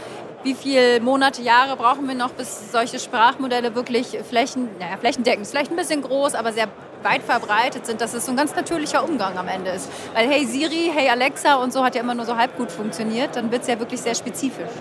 wie 0.42 0.56
viele 0.56 1.00
Monate, 1.00 1.44
Jahre 1.44 1.76
brauchen 1.76 2.08
wir 2.08 2.16
noch, 2.16 2.32
bis 2.32 2.72
solche 2.72 2.98
Sprachmodelle 2.98 3.76
wirklich 3.76 4.18
flächen, 4.28 4.70
naja, 4.80 4.98
flächendeckend, 4.98 5.46
vielleicht 5.46 5.70
ein 5.70 5.78
bisschen 5.78 6.02
groß, 6.02 6.34
aber 6.34 6.54
sehr 6.54 6.70
weit 7.04 7.22
verbreitet 7.22 7.86
sind, 7.86 8.02
dass 8.02 8.16
es 8.16 8.26
so 8.26 8.32
ein 8.32 8.38
ganz 8.38 8.56
natürlicher 8.56 9.08
Umgang 9.08 9.38
am 9.38 9.48
Ende 9.48 9.70
ist. 9.70 9.92
Weil 10.16 10.28
Hey 10.28 10.48
Siri, 10.48 10.92
Hey 10.92 11.08
Alexa 11.08 11.54
und 11.58 11.72
so 11.72 11.84
hat 11.84 11.94
ja 11.94 12.02
immer 12.02 12.16
nur 12.16 12.26
so 12.26 12.36
halb 12.36 12.58
gut 12.58 12.72
funktioniert, 12.72 13.36
dann 13.36 13.52
wird 13.52 13.62
es 13.62 13.68
ja 13.68 13.78
wirklich 13.78 14.02
sehr 14.02 14.16
spezifisch. 14.16 14.72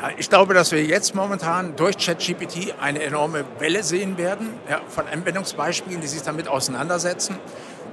Ja, 0.00 0.10
ich 0.16 0.28
glaube, 0.28 0.54
dass 0.54 0.72
wir 0.72 0.84
jetzt 0.84 1.14
momentan 1.14 1.76
durch 1.76 1.96
ChatGPT 1.98 2.74
eine 2.80 3.02
enorme 3.02 3.44
Welle 3.58 3.82
sehen 3.84 4.18
werden 4.18 4.50
ja, 4.68 4.80
von 4.88 5.06
Anwendungsbeispielen, 5.06 6.00
die 6.00 6.08
sich 6.08 6.22
damit 6.22 6.48
auseinandersetzen. 6.48 7.38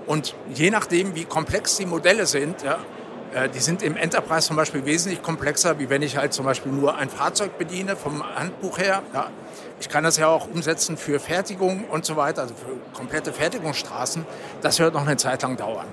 Und 0.07 0.35
je 0.53 0.71
nachdem, 0.71 1.15
wie 1.15 1.25
komplex 1.25 1.77
die 1.77 1.85
Modelle 1.85 2.25
sind, 2.25 2.63
ja, 2.63 2.79
äh, 3.33 3.49
die 3.49 3.59
sind 3.59 3.83
im 3.83 3.95
Enterprise 3.95 4.47
zum 4.47 4.55
Beispiel 4.55 4.85
wesentlich 4.85 5.21
komplexer, 5.21 5.79
wie 5.79 5.89
wenn 5.89 6.01
ich 6.01 6.17
halt 6.17 6.33
zum 6.33 6.45
Beispiel 6.45 6.71
nur 6.71 6.97
ein 6.97 7.09
Fahrzeug 7.09 7.57
bediene, 7.57 7.95
vom 7.95 8.23
Handbuch 8.35 8.77
her. 8.77 9.03
Ja. 9.13 9.29
Ich 9.79 9.89
kann 9.89 10.03
das 10.03 10.17
ja 10.17 10.27
auch 10.27 10.47
umsetzen 10.47 10.97
für 10.97 11.19
Fertigung 11.19 11.85
und 11.85 12.05
so 12.05 12.15
weiter, 12.15 12.41
also 12.43 12.55
für 12.55 12.97
komplette 12.97 13.31
Fertigungsstraßen. 13.31 14.25
Das 14.61 14.79
wird 14.79 14.93
noch 14.93 15.05
eine 15.05 15.17
Zeit 15.17 15.43
lang 15.43 15.55
dauern. 15.55 15.87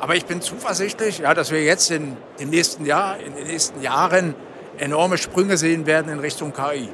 Aber 0.00 0.16
ich 0.16 0.26
bin 0.26 0.40
zuversichtlich, 0.40 1.18
ja, 1.18 1.32
dass 1.32 1.50
wir 1.52 1.62
jetzt 1.62 1.90
in 1.90 2.16
dem 2.40 2.50
nächsten 2.50 2.84
Jahr, 2.84 3.18
in 3.20 3.36
den 3.36 3.46
nächsten 3.46 3.80
Jahren 3.80 4.34
enorme 4.78 5.18
Sprünge 5.18 5.56
sehen 5.56 5.86
werden 5.86 6.10
in 6.12 6.18
Richtung 6.18 6.52
KI. 6.52 6.88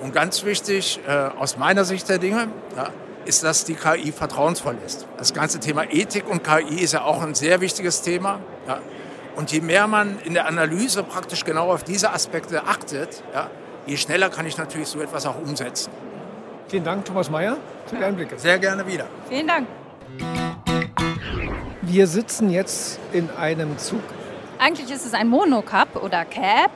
Und 0.00 0.12
ganz 0.12 0.44
wichtig 0.44 1.00
äh, 1.06 1.10
aus 1.10 1.56
meiner 1.56 1.84
Sicht 1.84 2.08
der 2.08 2.18
Dinge 2.18 2.48
ja, 2.76 2.90
ist, 3.24 3.42
dass 3.42 3.64
die 3.64 3.74
KI 3.74 4.12
vertrauensvoll 4.12 4.76
ist. 4.86 5.06
Das 5.16 5.34
ganze 5.34 5.60
Thema 5.60 5.84
Ethik 5.90 6.28
und 6.28 6.44
KI 6.44 6.80
ist 6.80 6.92
ja 6.92 7.02
auch 7.02 7.22
ein 7.22 7.34
sehr 7.34 7.60
wichtiges 7.60 8.02
Thema. 8.02 8.40
Ja. 8.66 8.78
Und 9.36 9.52
je 9.52 9.60
mehr 9.60 9.86
man 9.86 10.18
in 10.24 10.34
der 10.34 10.46
Analyse 10.46 11.02
praktisch 11.02 11.44
genau 11.44 11.72
auf 11.72 11.84
diese 11.84 12.12
Aspekte 12.12 12.64
achtet, 12.64 13.22
ja, 13.32 13.50
je 13.86 13.96
schneller 13.96 14.30
kann 14.30 14.46
ich 14.46 14.56
natürlich 14.56 14.88
so 14.88 15.00
etwas 15.00 15.26
auch 15.26 15.38
umsetzen. 15.38 15.90
Vielen 16.68 16.84
Dank, 16.84 17.04
Thomas 17.04 17.30
Mayer, 17.30 17.56
für 17.86 17.96
die 17.96 18.04
Einblicke. 18.04 18.38
Sehr 18.38 18.58
gerne 18.58 18.86
wieder. 18.86 19.06
Vielen 19.28 19.46
Dank. 19.46 19.66
Wir 21.82 22.06
sitzen 22.06 22.50
jetzt 22.50 22.98
in 23.12 23.30
einem 23.30 23.78
Zug. 23.78 24.02
Eigentlich 24.58 24.90
ist 24.90 25.06
es 25.06 25.14
ein 25.14 25.28
Monocup 25.28 26.02
oder 26.02 26.24
Cab. 26.24 26.70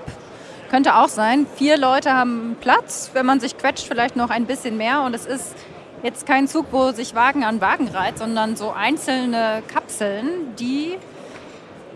Könnte 0.72 0.96
auch 0.96 1.11
sein. 1.11 1.46
Vier 1.56 1.76
Leute 1.76 2.14
haben 2.14 2.56
Platz. 2.58 3.11
Wenn 3.12 3.26
man 3.26 3.40
sich 3.40 3.58
quetscht, 3.58 3.87
vielleicht 3.87 4.16
noch 4.16 4.30
ein 4.30 4.46
bisschen 4.46 4.78
mehr. 4.78 5.02
Und 5.02 5.14
es 5.14 5.26
ist 5.26 5.54
jetzt 6.02 6.24
kein 6.24 6.48
Zug, 6.48 6.68
wo 6.70 6.92
sich 6.92 7.14
Wagen 7.14 7.44
an 7.44 7.61
Wagen 7.61 7.88
reiht, 7.88 8.16
sondern 8.16 8.56
so 8.56 8.70
einzelne 8.70 9.62
Kapseln, 9.70 10.56
die 10.58 10.96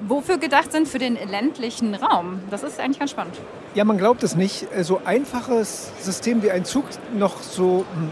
wofür 0.06 0.36
gedacht 0.36 0.72
sind 0.72 0.88
für 0.88 0.98
den 0.98 1.14
ländlichen 1.14 1.94
Raum. 1.94 2.40
Das 2.50 2.62
ist 2.62 2.78
eigentlich 2.78 2.98
ganz 2.98 3.12
spannend. 3.12 3.34
Ja, 3.74 3.86
man 3.86 3.96
glaubt 3.96 4.22
es 4.22 4.36
nicht. 4.36 4.66
Äh, 4.76 4.84
so 4.84 5.00
einfaches 5.06 5.90
System 6.00 6.42
wie 6.42 6.50
ein 6.50 6.66
Zug 6.66 6.84
noch 7.14 7.40
so 7.40 7.86
hm, 7.94 8.10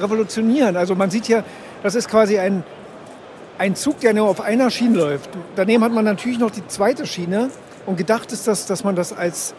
revolutionieren. 0.00 0.78
Also 0.78 0.94
man 0.94 1.10
sieht 1.10 1.26
hier, 1.26 1.44
das 1.82 1.94
ist 1.94 2.08
quasi 2.08 2.38
ein, 2.38 2.64
ein 3.58 3.76
Zug, 3.76 4.00
der 4.00 4.14
nur 4.14 4.30
auf 4.30 4.40
einer 4.40 4.70
Schiene 4.70 4.96
läuft. 4.96 5.28
Daneben 5.56 5.84
hat 5.84 5.92
man 5.92 6.06
natürlich 6.06 6.38
noch 6.38 6.52
die 6.52 6.66
zweite 6.68 7.06
Schiene. 7.06 7.50
Und 7.84 7.98
gedacht 7.98 8.32
ist 8.32 8.46
das, 8.46 8.64
dass 8.64 8.82
man 8.82 8.96
das 8.96 9.12
als 9.12 9.54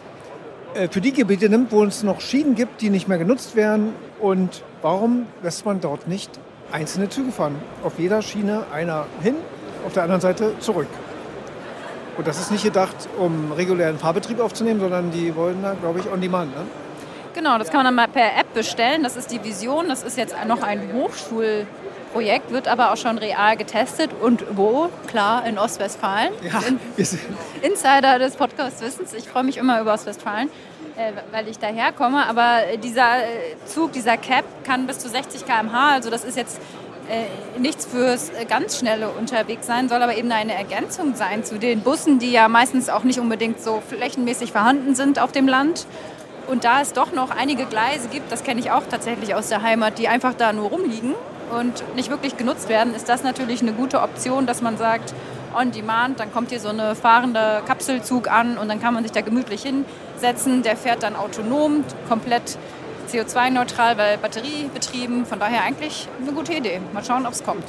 für 0.89 1.01
die 1.01 1.13
Gebiete 1.13 1.49
nimmt, 1.49 1.71
wo 1.71 1.83
es 1.83 2.03
noch 2.03 2.19
Schienen 2.19 2.55
gibt, 2.55 2.81
die 2.81 2.89
nicht 2.89 3.07
mehr 3.07 3.17
genutzt 3.17 3.55
werden. 3.55 3.93
Und 4.19 4.63
warum 4.81 5.25
lässt 5.41 5.65
man 5.65 5.79
dort 5.79 6.07
nicht 6.07 6.29
einzelne 6.71 7.09
Züge 7.09 7.31
fahren? 7.31 7.55
Auf 7.83 7.97
jeder 7.97 8.21
Schiene 8.21 8.65
einer 8.73 9.05
hin, 9.21 9.35
auf 9.85 9.93
der 9.93 10.03
anderen 10.03 10.21
Seite 10.21 10.57
zurück. 10.59 10.87
Und 12.17 12.27
das 12.27 12.39
ist 12.39 12.51
nicht 12.51 12.63
gedacht, 12.63 12.95
um 13.17 13.51
regulären 13.51 13.97
Fahrbetrieb 13.97 14.39
aufzunehmen, 14.39 14.79
sondern 14.79 15.11
die 15.11 15.35
wollen 15.35 15.61
da, 15.61 15.73
glaube 15.73 15.99
ich, 15.99 16.11
on 16.11 16.21
demand. 16.21 16.55
Ne? 16.55 16.63
Genau, 17.33 17.57
das 17.57 17.67
kann 17.69 17.79
man 17.79 17.85
dann 17.85 17.95
mal 17.95 18.07
per 18.07 18.37
App 18.37 18.53
bestellen. 18.53 19.03
Das 19.03 19.17
ist 19.17 19.31
die 19.31 19.43
Vision. 19.43 19.89
Das 19.89 20.03
ist 20.03 20.17
jetzt 20.17 20.35
noch 20.47 20.63
ein 20.63 20.89
Hochschulprojekt, 22.15 22.51
wird 22.51 22.67
aber 22.67 22.91
auch 22.91 22.97
schon 22.97 23.17
real 23.17 23.57
getestet. 23.57 24.09
Und 24.21 24.43
wo? 24.55 24.89
Klar, 25.07 25.45
in 25.45 25.57
Ostwestfalen. 25.57 26.33
Ja, 26.41 26.61
sind 26.61 27.19
Insider 27.61 28.19
des 28.19 28.35
Podcast-Wissens. 28.35 29.13
Ich 29.13 29.27
freue 29.27 29.43
mich 29.43 29.57
immer 29.57 29.81
über 29.81 29.93
Ostwestfalen, 29.93 30.49
äh, 30.95 31.11
weil 31.31 31.47
ich 31.47 31.59
daher 31.59 31.91
komme. 31.91 32.25
Aber 32.27 32.77
dieser 32.81 33.17
äh, 33.17 33.65
Zug, 33.65 33.91
dieser 33.91 34.17
Cap 34.17 34.45
kann 34.63 34.87
bis 34.87 34.99
zu 34.99 35.09
60 35.09 35.45
km/h. 35.45 35.93
Also 35.93 36.09
das 36.09 36.23
ist 36.23 36.37
jetzt 36.37 36.59
äh, 37.09 37.59
nichts 37.59 37.85
fürs 37.85 38.29
äh, 38.29 38.45
ganz 38.45 38.79
schnelle 38.79 39.09
unterwegs 39.09 39.67
sein, 39.67 39.89
soll 39.89 40.01
aber 40.01 40.15
eben 40.15 40.31
eine 40.31 40.55
Ergänzung 40.55 41.15
sein 41.15 41.43
zu 41.43 41.59
den 41.59 41.81
Bussen, 41.81 42.17
die 42.19 42.31
ja 42.31 42.47
meistens 42.47 42.89
auch 42.89 43.03
nicht 43.03 43.19
unbedingt 43.19 43.61
so 43.61 43.83
flächenmäßig 43.87 44.53
vorhanden 44.53 44.95
sind 44.95 45.19
auf 45.19 45.31
dem 45.31 45.47
Land. 45.47 45.85
Und 46.47 46.63
da 46.63 46.81
es 46.81 46.93
doch 46.93 47.11
noch 47.11 47.31
einige 47.31 47.65
Gleise 47.65 48.07
gibt, 48.07 48.31
das 48.31 48.43
kenne 48.43 48.59
ich 48.59 48.71
auch 48.71 48.83
tatsächlich 48.89 49.33
aus 49.33 49.49
der 49.49 49.63
Heimat, 49.63 49.97
die 49.97 50.07
einfach 50.07 50.35
da 50.35 50.53
nur 50.53 50.69
rumliegen 50.69 51.15
und 51.51 51.83
nicht 51.95 52.09
wirklich 52.09 52.37
genutzt 52.37 52.69
werden, 52.69 52.93
ist 52.93 53.09
das 53.09 53.23
natürlich 53.23 53.61
eine 53.61 53.73
gute 53.73 54.01
Option, 54.01 54.45
dass 54.45 54.61
man 54.61 54.77
sagt, 54.77 55.13
on 55.55 55.71
demand, 55.71 56.19
dann 56.19 56.31
kommt 56.31 56.49
hier 56.49 56.59
so 56.59 56.69
eine 56.69 56.95
fahrende 56.95 57.61
Kapselzug 57.65 58.29
an 58.29 58.57
und 58.57 58.67
dann 58.67 58.81
kann 58.81 58.93
man 58.93 59.03
sich 59.03 59.11
da 59.11 59.21
gemütlich 59.21 59.63
hinsetzen. 59.63 60.63
Der 60.63 60.75
fährt 60.75 61.03
dann 61.03 61.15
autonom, 61.15 61.83
komplett 62.09 62.57
CO2-neutral, 63.09 63.97
weil 63.97 64.17
batteriebetrieben. 64.17 65.25
Von 65.25 65.39
daher 65.39 65.63
eigentlich 65.63 66.07
eine 66.21 66.31
gute 66.33 66.53
Idee. 66.53 66.81
Mal 66.93 67.03
schauen, 67.03 67.25
ob 67.25 67.33
es 67.33 67.43
kommt. 67.43 67.63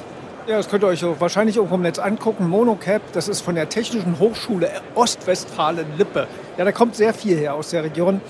Ja, 0.47 0.57
das 0.57 0.69
könnt 0.69 0.85
ihr 0.85 0.89
euch 0.89 1.05
wahrscheinlich 1.21 1.57
irgendwo 1.57 1.75
im 1.75 1.83
Netz 1.83 1.99
angucken. 1.99 2.49
Monocap, 2.49 3.03
das 3.13 3.29
ist 3.29 3.41
von 3.41 3.57
der 3.57 3.69
Technischen 3.69 4.19
Hochschule 4.21 4.71
Ostwestfalen-Lippe. 4.95 6.29
Ja, 6.57 6.65
da 6.65 6.73
kommt 6.73 6.95
sehr 6.95 7.13
viel 7.13 7.37
her 7.37 7.55
aus 7.55 7.71
der 7.71 7.83
Region. 7.83 8.21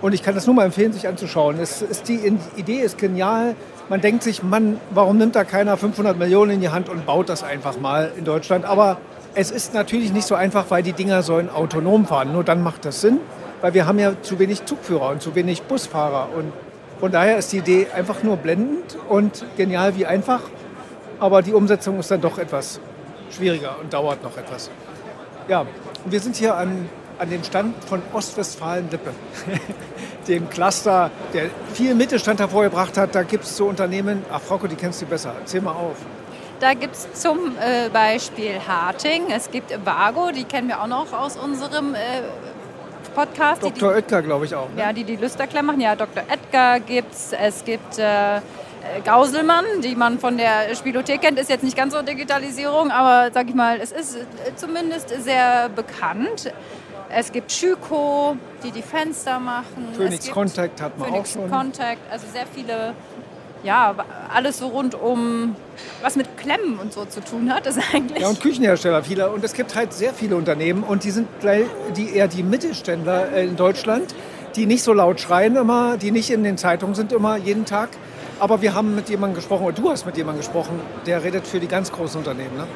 Und 0.00 0.12
ich 0.12 0.22
kann 0.22 0.34
das 0.34 0.46
nur 0.46 0.54
mal 0.54 0.64
empfehlen, 0.64 0.92
sich 0.92 1.06
anzuschauen. 1.06 1.58
Es 1.60 1.82
ist 1.82 2.08
die 2.08 2.32
Idee 2.56 2.80
ist 2.80 2.98
genial. 2.98 3.56
Man 3.88 4.00
denkt 4.00 4.22
sich, 4.22 4.42
Mann, 4.42 4.80
warum 4.90 5.18
nimmt 5.18 5.36
da 5.36 5.44
keiner 5.44 5.76
500 5.76 6.18
Millionen 6.18 6.52
in 6.52 6.60
die 6.60 6.70
Hand 6.70 6.88
und 6.88 7.06
baut 7.06 7.28
das 7.28 7.42
einfach 7.44 7.78
mal 7.78 8.12
in 8.16 8.24
Deutschland? 8.24 8.64
Aber 8.64 8.98
es 9.34 9.50
ist 9.50 9.74
natürlich 9.74 10.12
nicht 10.12 10.26
so 10.26 10.34
einfach, 10.34 10.66
weil 10.70 10.82
die 10.82 10.92
Dinger 10.92 11.22
sollen 11.22 11.48
autonom 11.50 12.06
fahren. 12.06 12.32
Nur 12.32 12.42
dann 12.42 12.62
macht 12.62 12.84
das 12.84 13.00
Sinn 13.00 13.20
weil 13.60 13.74
wir 13.74 13.86
haben 13.86 13.98
ja 13.98 14.20
zu 14.22 14.38
wenig 14.38 14.64
Zugführer 14.64 15.10
und 15.10 15.22
zu 15.22 15.34
wenig 15.34 15.62
Busfahrer. 15.62 16.28
Und 16.36 16.52
von 17.00 17.12
daher 17.12 17.38
ist 17.38 17.52
die 17.52 17.58
Idee 17.58 17.88
einfach 17.94 18.22
nur 18.22 18.36
blendend 18.36 18.96
und 19.08 19.44
genial 19.56 19.96
wie 19.96 20.06
einfach. 20.06 20.40
Aber 21.18 21.42
die 21.42 21.52
Umsetzung 21.52 21.98
ist 21.98 22.10
dann 22.10 22.20
doch 22.20 22.38
etwas 22.38 22.80
schwieriger 23.30 23.76
und 23.80 23.92
dauert 23.92 24.22
noch 24.22 24.36
etwas. 24.36 24.70
Ja, 25.48 25.66
wir 26.04 26.20
sind 26.20 26.36
hier 26.36 26.56
an 26.56 26.88
an 27.18 27.30
den 27.30 27.44
Stand 27.44 27.82
von 27.84 28.02
Ostwestfalen-Lippe, 28.12 29.10
dem 30.28 30.48
Cluster, 30.50 31.10
der 31.32 31.50
viel 31.72 31.94
Mittelstand 31.94 32.40
hervorgebracht 32.40 32.96
hat. 32.96 33.14
Da 33.14 33.22
gibt 33.22 33.44
es 33.44 33.56
so 33.56 33.66
Unternehmen, 33.66 34.24
ach 34.30 34.40
Frauke, 34.40 34.68
die 34.68 34.76
kennst 34.76 35.02
du 35.02 35.06
besser, 35.06 35.34
erzähl 35.38 35.60
mal 35.60 35.72
auf. 35.72 35.96
Da 36.60 36.72
gibt 36.72 36.94
es 36.94 37.12
zum 37.20 37.56
äh, 37.58 37.90
Beispiel 37.90 38.58
Harting, 38.66 39.30
es 39.30 39.50
gibt 39.50 39.78
Vago, 39.84 40.30
die 40.30 40.44
kennen 40.44 40.68
wir 40.68 40.80
auch 40.80 40.86
noch 40.86 41.12
aus 41.12 41.36
unserem 41.36 41.94
äh, 41.94 41.98
Podcast. 43.14 43.62
Dr. 43.62 43.72
Die, 43.72 43.96
Oetker, 43.96 44.22
glaube 44.22 44.46
ich 44.46 44.54
auch. 44.54 44.68
Ne? 44.70 44.80
Ja, 44.80 44.92
die 44.92 45.04
die 45.04 45.16
Lüsterklemm 45.16 45.66
machen. 45.66 45.80
Ja, 45.80 45.96
Dr. 45.96 46.22
Oetker 46.30 46.80
gibt 46.80 47.12
es. 47.12 47.32
Es 47.32 47.64
gibt 47.64 47.98
äh, 47.98 48.40
Gauselmann, 49.04 49.64
die 49.82 49.96
man 49.96 50.18
von 50.18 50.36
der 50.36 50.74
Spielothek 50.74 51.22
kennt. 51.22 51.38
Ist 51.38 51.50
jetzt 51.50 51.64
nicht 51.64 51.76
ganz 51.76 51.94
so 51.94 52.02
Digitalisierung, 52.02 52.90
aber 52.90 53.30
sag 53.32 53.48
ich 53.48 53.54
mal, 53.54 53.80
es 53.80 53.92
ist 53.92 54.18
zumindest 54.56 55.08
sehr 55.22 55.68
bekannt. 55.70 56.52
Es 57.08 57.30
gibt 57.32 57.52
Schüko, 57.52 58.36
die 58.62 58.70
die 58.70 58.82
Fenster 58.82 59.38
machen. 59.38 59.88
Phoenix 59.96 60.30
Contact 60.30 60.80
hat 60.80 60.98
man 60.98 61.08
Phoenix 61.08 61.30
auch 61.30 61.40
schon. 61.40 61.50
Contact, 61.50 62.00
also 62.10 62.26
sehr 62.32 62.46
viele 62.46 62.94
ja, 63.66 63.94
alles 64.32 64.58
so 64.58 64.68
rund 64.68 64.94
um, 64.94 65.56
was 66.00 66.16
mit 66.16 66.36
Klemmen 66.36 66.78
und 66.78 66.92
so 66.92 67.04
zu 67.04 67.20
tun 67.20 67.52
hat, 67.52 67.66
ist 67.66 67.78
eigentlich. 67.92 68.22
Ja, 68.22 68.28
und 68.28 68.40
Küchenhersteller 68.40 69.02
viele. 69.02 69.30
Und 69.30 69.44
es 69.44 69.52
gibt 69.52 69.74
halt 69.74 69.92
sehr 69.92 70.14
viele 70.14 70.36
Unternehmen 70.36 70.82
und 70.82 71.04
die 71.04 71.10
sind 71.10 71.28
die 71.96 72.14
eher 72.14 72.28
die 72.28 72.42
Mittelständler 72.42 73.32
äh, 73.32 73.46
in 73.46 73.56
Deutschland, 73.56 74.14
die 74.54 74.66
nicht 74.66 74.82
so 74.82 74.92
laut 74.92 75.20
schreien 75.20 75.56
immer, 75.56 75.96
die 75.96 76.12
nicht 76.12 76.30
in 76.30 76.44
den 76.44 76.56
Zeitungen 76.56 76.94
sind 76.94 77.12
immer 77.12 77.36
jeden 77.36 77.64
Tag. 77.64 77.90
Aber 78.38 78.60
wir 78.62 78.74
haben 78.74 78.94
mit 78.94 79.08
jemandem 79.08 79.36
gesprochen, 79.36 79.64
oder 79.64 79.74
du 79.74 79.90
hast 79.90 80.04
mit 80.06 80.16
jemandem 80.16 80.42
gesprochen, 80.42 80.80
der 81.06 81.24
redet 81.24 81.46
für 81.46 81.58
die 81.58 81.68
ganz 81.68 81.90
großen 81.90 82.18
Unternehmen. 82.18 82.56
Ne? 82.56 82.66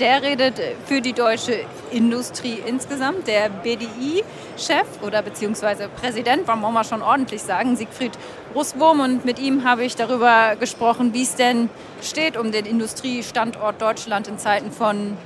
Der 0.00 0.22
redet 0.22 0.58
für 0.86 1.02
die 1.02 1.12
deutsche 1.12 1.60
Industrie 1.90 2.58
insgesamt. 2.64 3.28
Der 3.28 3.50
BDI-Chef 3.50 4.86
oder 5.02 5.20
beziehungsweise 5.20 5.88
Präsident, 5.88 6.48
wollen 6.48 6.62
wir 6.62 6.84
schon 6.84 7.02
ordentlich 7.02 7.42
sagen, 7.42 7.76
Siegfried 7.76 8.12
Russwurm. 8.54 9.00
Und 9.00 9.26
mit 9.26 9.38
ihm 9.38 9.64
habe 9.64 9.84
ich 9.84 9.96
darüber 9.96 10.56
gesprochen, 10.58 11.12
wie 11.12 11.22
es 11.22 11.34
denn 11.34 11.68
steht 12.00 12.38
um 12.38 12.50
den 12.50 12.64
Industriestandort 12.64 13.82
Deutschland 13.82 14.26
in 14.26 14.38
Zeiten 14.38 14.72
von 14.72 15.18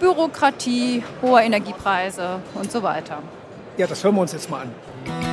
Bürokratie, 0.00 1.02
hoher 1.20 1.42
Energiepreise 1.42 2.40
und 2.54 2.72
so 2.72 2.82
weiter. 2.82 3.18
Ja, 3.76 3.86
das 3.86 4.02
hören 4.02 4.14
wir 4.14 4.22
uns 4.22 4.32
jetzt 4.32 4.48
mal 4.48 4.62
an. 4.62 5.23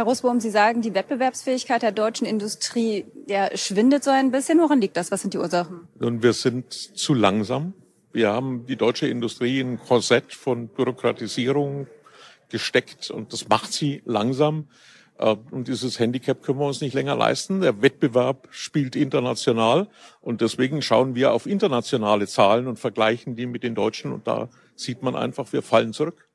Herr 0.00 0.06
Russwurm, 0.06 0.40
Sie 0.40 0.48
sagen, 0.48 0.80
die 0.80 0.94
Wettbewerbsfähigkeit 0.94 1.82
der 1.82 1.92
deutschen 1.92 2.26
Industrie 2.26 3.04
der 3.28 3.54
schwindet 3.58 4.02
so 4.02 4.08
ein 4.08 4.30
bisschen. 4.30 4.58
Woran 4.58 4.80
liegt 4.80 4.96
das? 4.96 5.10
Was 5.10 5.20
sind 5.20 5.34
die 5.34 5.38
Ursachen? 5.38 5.88
Nun, 5.98 6.22
wir 6.22 6.32
sind 6.32 6.72
zu 6.72 7.12
langsam. 7.12 7.74
Wir 8.10 8.32
haben 8.32 8.64
die 8.64 8.76
deutsche 8.76 9.08
Industrie 9.08 9.60
in 9.60 9.78
Korsett 9.78 10.32
von 10.32 10.68
Bürokratisierung 10.68 11.86
gesteckt 12.48 13.10
und 13.10 13.34
das 13.34 13.50
macht 13.50 13.74
sie 13.74 14.00
langsam. 14.06 14.68
Äh, 15.18 15.36
und 15.50 15.68
dieses 15.68 15.98
Handicap 15.98 16.42
können 16.42 16.60
wir 16.60 16.66
uns 16.66 16.80
nicht 16.80 16.94
länger 16.94 17.14
leisten. 17.14 17.60
Der 17.60 17.82
Wettbewerb 17.82 18.48
spielt 18.50 18.96
international 18.96 19.86
und 20.22 20.40
deswegen 20.40 20.80
schauen 20.80 21.14
wir 21.14 21.34
auf 21.34 21.44
internationale 21.44 22.26
Zahlen 22.26 22.68
und 22.68 22.78
vergleichen 22.78 23.36
die 23.36 23.44
mit 23.44 23.62
den 23.62 23.74
deutschen 23.74 24.12
und 24.12 24.26
da 24.26 24.48
sieht 24.76 25.02
man 25.02 25.14
einfach, 25.14 25.52
wir 25.52 25.60
fallen 25.60 25.92
zurück. 25.92 26.29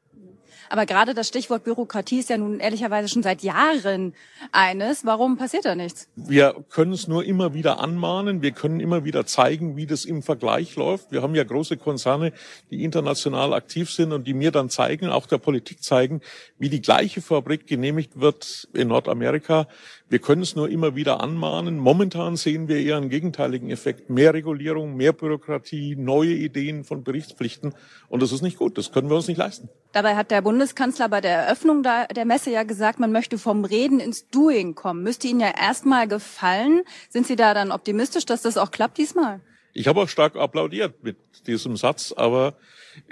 Aber 0.70 0.86
gerade 0.86 1.14
das 1.14 1.28
Stichwort 1.28 1.64
Bürokratie 1.64 2.20
ist 2.20 2.30
ja 2.30 2.38
nun 2.38 2.60
ehrlicherweise 2.60 3.08
schon 3.08 3.24
seit 3.24 3.44
Jahren 3.44 4.14
eines. 4.52 5.06
Warum 5.06 5.38
passiert 5.38 5.66
da 5.66 5.76
nichts? 5.76 6.08
Wir 6.16 6.56
können 6.70 6.94
es 6.94 7.08
nur 7.08 7.24
immer 7.26 7.54
wieder 7.54 7.80
anmahnen. 7.80 8.42
Wir 8.42 8.52
können 8.52 8.80
immer 8.80 9.04
wieder 9.04 9.26
zeigen, 9.26 9.76
wie 9.76 9.86
das 9.86 10.06
im 10.06 10.24
Vergleich 10.24 10.76
läuft. 10.76 11.12
Wir 11.12 11.22
haben 11.22 11.36
ja 11.36 11.44
große 11.44 11.78
Konzerne, 11.78 12.34
die 12.72 12.84
international 12.84 13.54
aktiv 13.54 13.92
sind 13.92 14.12
und 14.12 14.26
die 14.26 14.34
mir 14.34 14.52
dann 14.52 14.70
zeigen, 14.70 15.10
auch 15.10 15.28
der 15.28 15.38
Politik 15.38 15.84
zeigen, 15.84 16.22
wie 16.58 16.70
die 16.70 16.82
gleiche 16.82 17.22
Fabrik 17.22 17.68
genehmigt 17.68 18.20
wird 18.20 18.68
in 18.74 18.88
Nordamerika. 18.88 19.68
Wir 20.08 20.20
können 20.20 20.44
es 20.44 20.56
nur 20.56 20.70
immer 20.70 20.96
wieder 20.96 21.20
anmahnen. 21.22 21.80
Momentan 21.80 22.36
sehen 22.36 22.68
wir 22.68 22.78
eher 22.78 22.98
einen 22.98 23.10
gegenteiligen 23.10 23.72
Effekt. 23.72 24.08
Mehr 24.08 24.36
Regulierung, 24.36 24.96
mehr 24.96 25.14
Bürokratie, 25.14 25.96
neue 25.96 26.34
Ideen 26.34 26.84
von 26.84 27.04
Berichtspflichten. 27.04 27.74
Und 28.08 28.22
das 28.22 28.32
ist 28.32 28.44
nicht 28.44 28.60
gut. 28.60 28.78
Das 28.78 28.92
können 28.92 29.10
wir 29.10 29.16
uns 29.16 29.28
nicht 29.28 29.38
leisten. 29.38 29.68
Dabei 29.94 30.16
hat 30.16 30.30
der 30.30 30.44
Bundeskanzler 30.44 31.10
bei 31.10 31.22
der 31.22 31.32
Eröffnung 31.32 31.82
der 31.82 32.26
Messe 32.26 32.52
ja 32.52 32.62
gesagt, 32.62 33.00
man 33.00 33.12
möchte 33.12 33.40
vom 33.40 33.66
Reden 33.66 34.00
ins 34.00 34.28
Doing 34.28 34.76
kommen. 34.76 35.02
Müsste 35.02 35.28
Ihnen 35.28 35.40
ja 35.40 35.52
erstmal 35.60 36.08
gefallen. 36.08 36.84
Sind 37.10 37.26
Sie 37.26 37.36
da 37.36 37.56
dann 37.56 37.72
optimistisch, 37.72 38.26
dass 38.26 38.44
das 38.44 38.58
auch 38.58 38.70
klappt 38.70 39.00
diesmal? 39.00 39.42
Ich 39.78 39.88
habe 39.88 40.02
auch 40.02 40.08
stark 40.08 40.38
applaudiert 40.38 41.04
mit 41.04 41.18
diesem 41.48 41.76
Satz, 41.76 42.14
aber 42.16 42.54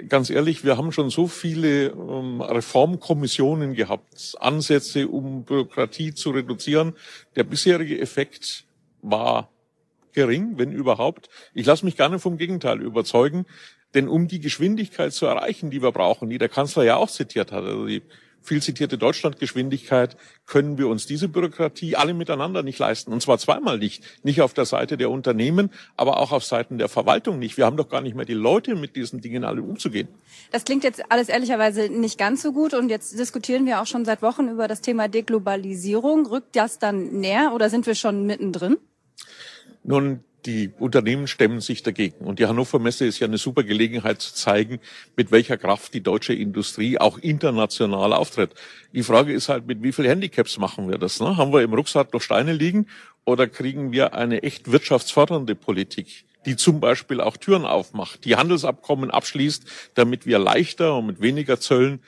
ganz 0.08 0.30
ehrlich, 0.30 0.64
wir 0.64 0.78
haben 0.78 0.92
schon 0.92 1.10
so 1.10 1.28
viele 1.28 1.88
ähm, 1.88 2.40
Reformkommissionen 2.40 3.74
gehabt, 3.74 4.34
Ansätze, 4.40 5.08
um 5.08 5.44
Bürokratie 5.44 6.14
zu 6.14 6.30
reduzieren. 6.30 6.94
Der 7.36 7.44
bisherige 7.44 8.00
Effekt 8.00 8.64
war 9.02 9.50
gering, 10.14 10.54
wenn 10.56 10.72
überhaupt. 10.72 11.28
Ich 11.52 11.66
lasse 11.66 11.84
mich 11.84 11.98
gerne 11.98 12.18
vom 12.18 12.38
Gegenteil 12.38 12.80
überzeugen. 12.80 13.44
Denn 13.92 14.08
um 14.08 14.26
die 14.26 14.40
Geschwindigkeit 14.40 15.12
zu 15.12 15.26
erreichen, 15.26 15.70
die 15.70 15.82
wir 15.82 15.92
brauchen, 15.92 16.30
die 16.30 16.38
der 16.38 16.48
Kanzler 16.48 16.84
ja 16.84 16.96
auch 16.96 17.10
zitiert 17.10 17.52
hat, 17.52 17.64
also 17.64 17.86
die 17.86 18.02
viel 18.44 18.62
zitierte 18.62 18.98
Deutschlandgeschwindigkeit, 18.98 20.16
können 20.46 20.76
wir 20.78 20.88
uns 20.88 21.06
diese 21.06 21.28
Bürokratie 21.28 21.96
alle 21.96 22.14
miteinander 22.14 22.62
nicht 22.62 22.78
leisten. 22.78 23.12
Und 23.12 23.22
zwar 23.22 23.38
zweimal 23.38 23.78
nicht. 23.78 24.04
Nicht 24.22 24.42
auf 24.42 24.52
der 24.52 24.66
Seite 24.66 24.96
der 24.96 25.10
Unternehmen, 25.10 25.70
aber 25.96 26.18
auch 26.18 26.30
auf 26.30 26.44
Seiten 26.44 26.78
der 26.78 26.88
Verwaltung 26.88 27.38
nicht. 27.38 27.56
Wir 27.56 27.64
haben 27.64 27.76
doch 27.76 27.88
gar 27.88 28.02
nicht 28.02 28.14
mehr 28.14 28.26
die 28.26 28.34
Leute, 28.34 28.74
mit 28.74 28.96
diesen 28.96 29.20
Dingen 29.22 29.44
alle 29.44 29.62
umzugehen. 29.62 30.08
Das 30.52 30.64
klingt 30.64 30.84
jetzt 30.84 31.10
alles 31.10 31.28
ehrlicherweise 31.28 31.88
nicht 31.88 32.18
ganz 32.18 32.42
so 32.42 32.52
gut. 32.52 32.74
Und 32.74 32.90
jetzt 32.90 33.18
diskutieren 33.18 33.64
wir 33.64 33.80
auch 33.80 33.86
schon 33.86 34.04
seit 34.04 34.20
Wochen 34.20 34.48
über 34.48 34.68
das 34.68 34.82
Thema 34.82 35.08
Deglobalisierung. 35.08 36.26
Rückt 36.26 36.54
das 36.54 36.78
dann 36.78 37.20
näher 37.20 37.52
oder 37.54 37.70
sind 37.70 37.86
wir 37.86 37.94
schon 37.94 38.26
mittendrin? 38.26 38.76
Nun, 39.82 40.22
die 40.46 40.72
Unternehmen 40.78 41.26
stemmen 41.26 41.60
sich 41.60 41.82
dagegen. 41.82 42.24
Und 42.24 42.38
die 42.38 42.46
Hannover 42.46 42.78
Messe 42.78 43.06
ist 43.06 43.18
ja 43.18 43.26
eine 43.26 43.38
super 43.38 43.62
Gelegenheit 43.62 44.20
zu 44.20 44.34
zeigen, 44.34 44.80
mit 45.16 45.32
welcher 45.32 45.56
Kraft 45.56 45.94
die 45.94 46.02
deutsche 46.02 46.34
Industrie 46.34 46.98
auch 46.98 47.18
international 47.18 48.12
auftritt. 48.12 48.50
Die 48.92 49.02
Frage 49.02 49.32
ist 49.32 49.48
halt, 49.48 49.66
mit 49.66 49.82
wie 49.82 49.92
viel 49.92 50.08
Handicaps 50.08 50.58
machen 50.58 50.88
wir 50.88 50.98
das? 50.98 51.20
Ne? 51.20 51.36
Haben 51.36 51.52
wir 51.52 51.62
im 51.62 51.74
Rucksack 51.74 52.12
noch 52.12 52.20
Steine 52.20 52.52
liegen 52.52 52.86
oder 53.24 53.46
kriegen 53.46 53.92
wir 53.92 54.14
eine 54.14 54.42
echt 54.42 54.70
wirtschaftsfördernde 54.70 55.54
Politik? 55.54 56.24
die 56.46 56.56
zum 56.56 56.78
Beispiel 56.78 57.22
auch 57.22 57.38
Türen 57.38 57.64
aufmacht, 57.64 58.26
die 58.26 58.36
Handelsabkommen 58.36 59.10
abschließt, 59.10 59.64
damit 59.94 60.26
wir 60.26 60.38
leichter 60.38 60.94
und 60.98 61.06
mit 61.06 61.22
weniger 61.22 61.58
Zöllen 61.58 62.00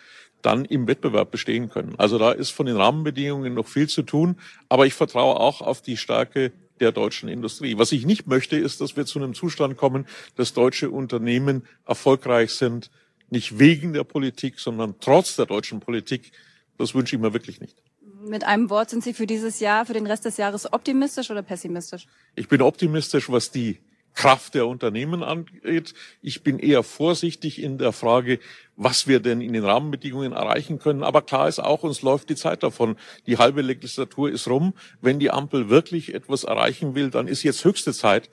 dann 0.42 0.64
im 0.64 0.86
Wettbewerb 0.86 1.30
bestehen 1.30 1.70
können. 1.70 1.94
Also 1.98 2.18
da 2.18 2.32
ist 2.32 2.50
von 2.50 2.66
den 2.66 2.76
Rahmenbedingungen 2.76 3.54
noch 3.54 3.66
viel 3.66 3.88
zu 3.88 4.02
tun, 4.02 4.36
aber 4.68 4.86
ich 4.86 4.94
vertraue 4.94 5.40
auch 5.40 5.60
auf 5.60 5.80
die 5.80 5.96
starke 5.96 6.52
der 6.80 6.92
deutschen 6.92 7.28
Industrie. 7.28 7.78
Was 7.78 7.92
ich 7.92 8.06
nicht 8.06 8.26
möchte, 8.26 8.56
ist, 8.56 8.80
dass 8.80 8.96
wir 8.96 9.06
zu 9.06 9.18
einem 9.18 9.34
Zustand 9.34 9.76
kommen, 9.76 10.06
dass 10.36 10.52
deutsche 10.52 10.90
Unternehmen 10.90 11.64
erfolgreich 11.86 12.52
sind, 12.52 12.90
nicht 13.30 13.58
wegen 13.58 13.92
der 13.92 14.04
Politik, 14.04 14.58
sondern 14.58 14.94
trotz 15.00 15.36
der 15.36 15.46
deutschen 15.46 15.80
Politik. 15.80 16.32
Das 16.78 16.94
wünsche 16.94 17.16
ich 17.16 17.22
mir 17.22 17.32
wirklich 17.32 17.60
nicht. 17.60 17.82
Mit 18.22 18.44
einem 18.44 18.70
Wort 18.70 18.90
sind 18.90 19.04
Sie 19.04 19.14
für 19.14 19.26
dieses 19.26 19.60
Jahr, 19.60 19.86
für 19.86 19.92
den 19.92 20.06
Rest 20.06 20.24
des 20.24 20.36
Jahres 20.36 20.72
optimistisch 20.72 21.30
oder 21.30 21.42
pessimistisch? 21.42 22.06
Ich 22.34 22.48
bin 22.48 22.60
optimistisch, 22.62 23.30
was 23.30 23.50
die 23.50 23.78
Kraft 24.16 24.54
der 24.54 24.66
Unternehmen 24.66 25.22
angeht. 25.22 25.94
Ich 26.22 26.42
bin 26.42 26.58
eher 26.58 26.82
vorsichtig 26.82 27.62
in 27.62 27.78
der 27.78 27.92
Frage, 27.92 28.40
was 28.74 29.06
wir 29.06 29.20
denn 29.20 29.40
in 29.40 29.52
den 29.52 29.64
Rahmenbedingungen 29.64 30.32
erreichen 30.32 30.78
können. 30.78 31.04
Aber 31.04 31.22
klar 31.22 31.48
ist 31.48 31.60
auch, 31.60 31.84
uns 31.84 32.02
läuft 32.02 32.30
die 32.30 32.34
Zeit 32.34 32.62
davon. 32.62 32.96
Die 33.26 33.38
halbe 33.38 33.62
Legislatur 33.62 34.30
ist 34.30 34.48
rum. 34.48 34.72
Wenn 35.00 35.20
die 35.20 35.30
Ampel 35.30 35.68
wirklich 35.68 36.14
etwas 36.14 36.44
erreichen 36.44 36.94
will, 36.94 37.10
dann 37.10 37.28
ist 37.28 37.42
jetzt 37.42 37.64
höchste 37.64 37.92
Zeit, 37.92 38.30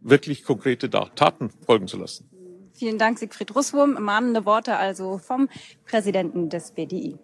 wirklich 0.00 0.44
konkrete 0.44 0.88
Taten 0.88 1.50
folgen 1.66 1.88
zu 1.88 1.98
lassen. 1.98 2.30
Vielen 2.72 2.98
Dank, 2.98 3.18
Siegfried 3.18 3.54
Russwurm. 3.54 3.94
Mahnende 4.00 4.46
Worte 4.46 4.76
also 4.76 5.18
vom 5.18 5.48
Präsidenten 5.84 6.48
des 6.48 6.72
BDI. 6.72 7.18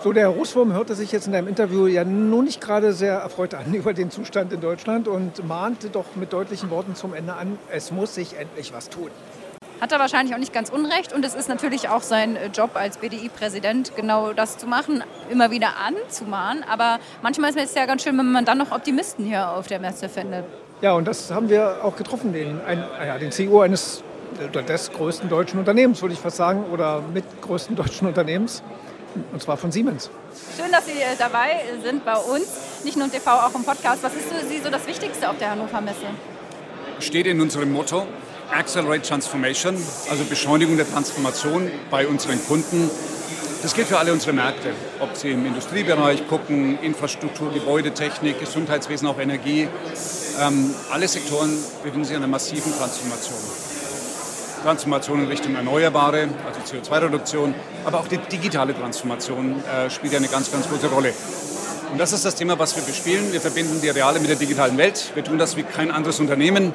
So, 0.00 0.12
der 0.12 0.28
Russwurm 0.28 0.72
hörte 0.72 0.94
sich 0.94 1.10
jetzt 1.10 1.26
in 1.26 1.32
deinem 1.32 1.48
Interview 1.48 1.88
ja 1.88 2.04
nun 2.04 2.44
nicht 2.44 2.60
gerade 2.60 2.92
sehr 2.92 3.14
erfreut 3.14 3.54
an 3.54 3.74
über 3.74 3.94
den 3.94 4.12
Zustand 4.12 4.52
in 4.52 4.60
Deutschland 4.60 5.08
und 5.08 5.46
mahnte 5.46 5.90
doch 5.90 6.04
mit 6.14 6.32
deutlichen 6.32 6.70
Worten 6.70 6.94
zum 6.94 7.14
Ende 7.14 7.34
an, 7.34 7.58
es 7.72 7.90
muss 7.90 8.14
sich 8.14 8.38
endlich 8.38 8.72
was 8.72 8.90
tun. 8.90 9.10
Hat 9.80 9.90
er 9.90 9.98
wahrscheinlich 9.98 10.34
auch 10.34 10.38
nicht 10.38 10.52
ganz 10.52 10.70
unrecht 10.70 11.12
und 11.12 11.24
es 11.24 11.34
ist 11.34 11.48
natürlich 11.48 11.88
auch 11.88 12.02
sein 12.02 12.36
äh, 12.36 12.46
Job 12.46 12.70
als 12.74 12.98
BDI-Präsident, 12.98 13.96
genau 13.96 14.32
das 14.32 14.56
zu 14.56 14.68
machen, 14.68 15.02
immer 15.30 15.50
wieder 15.50 15.70
anzumahnen. 15.84 16.62
Aber 16.62 17.00
manchmal 17.22 17.50
ist 17.50 17.56
es 17.56 17.74
ja 17.74 17.86
ganz 17.86 18.04
schön, 18.04 18.16
wenn 18.18 18.30
man 18.30 18.44
dann 18.44 18.58
noch 18.58 18.70
Optimisten 18.70 19.24
hier 19.24 19.50
auf 19.50 19.66
der 19.66 19.80
Messe 19.80 20.08
findet. 20.08 20.44
Ja, 20.80 20.92
und 20.92 21.08
das 21.08 21.32
haben 21.32 21.48
wir 21.48 21.78
auch 21.82 21.96
getroffen, 21.96 22.32
den, 22.32 22.60
ein, 22.64 22.84
ja, 23.04 23.18
den 23.18 23.32
CEO 23.32 23.62
eines 23.62 24.04
oder 24.48 24.62
des 24.62 24.92
größten 24.92 25.28
deutschen 25.28 25.58
Unternehmens, 25.58 26.00
würde 26.02 26.14
ich 26.14 26.20
fast 26.20 26.36
sagen, 26.36 26.66
oder 26.72 27.02
mit 27.12 27.24
größten 27.42 27.74
deutschen 27.76 28.06
Unternehmens. 28.06 28.62
Und 29.32 29.42
zwar 29.42 29.56
von 29.56 29.72
Siemens. 29.72 30.10
Schön, 30.56 30.70
dass 30.70 30.86
Sie 30.86 30.92
äh, 30.92 31.16
dabei 31.18 31.64
sind 31.82 32.04
bei 32.04 32.16
uns, 32.16 32.46
nicht 32.84 32.96
nur 32.96 33.06
im 33.06 33.12
TV, 33.12 33.30
auch 33.30 33.54
im 33.54 33.64
Podcast. 33.64 34.02
Was 34.02 34.14
ist 34.14 34.30
für 34.30 34.46
Sie 34.46 34.60
so 34.62 34.70
das 34.70 34.86
Wichtigste 34.86 35.28
auf 35.28 35.38
der 35.38 35.50
Hannover 35.50 35.80
Messe? 35.80 36.06
Steht 37.00 37.26
in 37.26 37.40
unserem 37.40 37.72
Motto, 37.72 38.06
Accelerate 38.50 39.02
Transformation, 39.02 39.76
also 40.10 40.24
Beschleunigung 40.24 40.76
der 40.76 40.90
Transformation 40.90 41.70
bei 41.90 42.06
unseren 42.06 42.44
Kunden. 42.46 42.90
Das 43.62 43.74
gilt 43.74 43.88
für 43.88 43.98
alle 43.98 44.12
unsere 44.12 44.32
Märkte, 44.32 44.70
ob 45.00 45.16
Sie 45.16 45.30
im 45.30 45.44
Industriebereich 45.44 46.28
gucken, 46.28 46.78
Infrastruktur, 46.80 47.52
Gebäudetechnik, 47.52 48.38
Gesundheitswesen, 48.38 49.08
auch 49.08 49.18
Energie. 49.18 49.68
Ähm, 50.40 50.74
alle 50.90 51.08
Sektoren 51.08 51.50
befinden 51.82 52.04
sich 52.04 52.16
in 52.16 52.22
einer 52.22 52.30
massiven 52.30 52.72
Transformation. 52.72 53.67
Transformation 54.62 55.20
in 55.20 55.28
Richtung 55.28 55.54
Erneuerbare, 55.54 56.28
also 56.46 56.60
CO2-Reduktion, 56.60 57.54
aber 57.84 58.00
auch 58.00 58.08
die 58.08 58.18
digitale 58.18 58.74
Transformation 58.74 59.62
äh, 59.64 59.90
spielt 59.90 60.14
eine 60.14 60.28
ganz, 60.28 60.50
ganz 60.50 60.68
große 60.68 60.88
Rolle. 60.88 61.12
Und 61.92 61.98
das 61.98 62.12
ist 62.12 62.24
das 62.24 62.34
Thema, 62.34 62.58
was 62.58 62.76
wir 62.76 62.82
bespielen. 62.82 63.32
Wir 63.32 63.40
verbinden 63.40 63.80
die 63.80 63.88
reale 63.88 64.20
mit 64.20 64.28
der 64.28 64.36
digitalen 64.36 64.76
Welt. 64.76 65.12
Wir 65.14 65.24
tun 65.24 65.38
das 65.38 65.56
wie 65.56 65.62
kein 65.62 65.90
anderes 65.90 66.20
Unternehmen. 66.20 66.74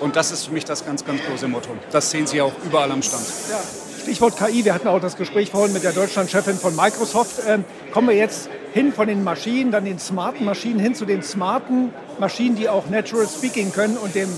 Und 0.00 0.16
das 0.16 0.30
ist 0.30 0.46
für 0.46 0.52
mich 0.52 0.64
das 0.64 0.84
ganz, 0.84 1.04
ganz 1.04 1.20
große 1.24 1.48
Motto. 1.48 1.70
Das 1.90 2.10
sehen 2.10 2.26
Sie 2.26 2.40
auch 2.40 2.52
überall 2.64 2.90
am 2.90 3.02
Stand. 3.02 3.24
Ja. 3.50 3.60
Stichwort 4.02 4.38
KI, 4.38 4.64
wir 4.64 4.74
hatten 4.74 4.88
auch 4.88 5.00
das 5.00 5.16
Gespräch 5.16 5.50
vorhin 5.50 5.72
mit 5.72 5.84
der 5.84 5.92
Deutschlandchefin 5.92 6.56
von 6.56 6.74
Microsoft. 6.74 7.42
Ähm, 7.46 7.64
kommen 7.92 8.08
wir 8.08 8.16
jetzt 8.16 8.48
hin 8.72 8.92
von 8.92 9.06
den 9.06 9.22
Maschinen, 9.22 9.70
dann 9.70 9.84
den 9.84 9.98
smarten 9.98 10.44
Maschinen 10.44 10.78
hin 10.80 10.94
zu 10.94 11.04
den 11.04 11.22
smarten 11.22 11.92
Maschinen, 12.18 12.56
die 12.56 12.68
auch 12.68 12.88
Natural 12.88 13.28
Speaking 13.28 13.72
können 13.72 13.96
und 13.96 14.14
dem 14.14 14.28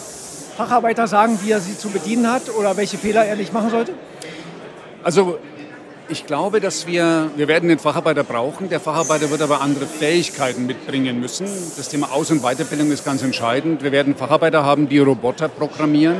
Facharbeiter 0.60 1.06
sagen, 1.06 1.38
wie 1.42 1.52
er 1.52 1.60
sie 1.60 1.78
zu 1.78 1.88
bedienen 1.88 2.30
hat 2.30 2.54
oder 2.54 2.76
welche 2.76 2.98
Fehler 2.98 3.24
er 3.24 3.34
nicht 3.34 3.50
machen 3.54 3.70
sollte? 3.70 3.94
Also 5.02 5.38
ich 6.10 6.26
glaube, 6.26 6.60
dass 6.60 6.86
wir, 6.86 7.30
wir 7.34 7.48
werden 7.48 7.70
den 7.70 7.78
Facharbeiter 7.78 8.24
brauchen. 8.24 8.68
Der 8.68 8.78
Facharbeiter 8.78 9.30
wird 9.30 9.40
aber 9.40 9.62
andere 9.62 9.86
Fähigkeiten 9.86 10.66
mitbringen 10.66 11.18
müssen. 11.18 11.46
Das 11.78 11.88
Thema 11.88 12.12
Aus- 12.12 12.30
und 12.30 12.42
Weiterbildung 12.42 12.92
ist 12.92 13.06
ganz 13.06 13.22
entscheidend. 13.22 13.82
Wir 13.82 13.90
werden 13.90 14.14
Facharbeiter 14.14 14.62
haben, 14.62 14.86
die 14.86 14.98
Roboter 14.98 15.48
programmieren. 15.48 16.18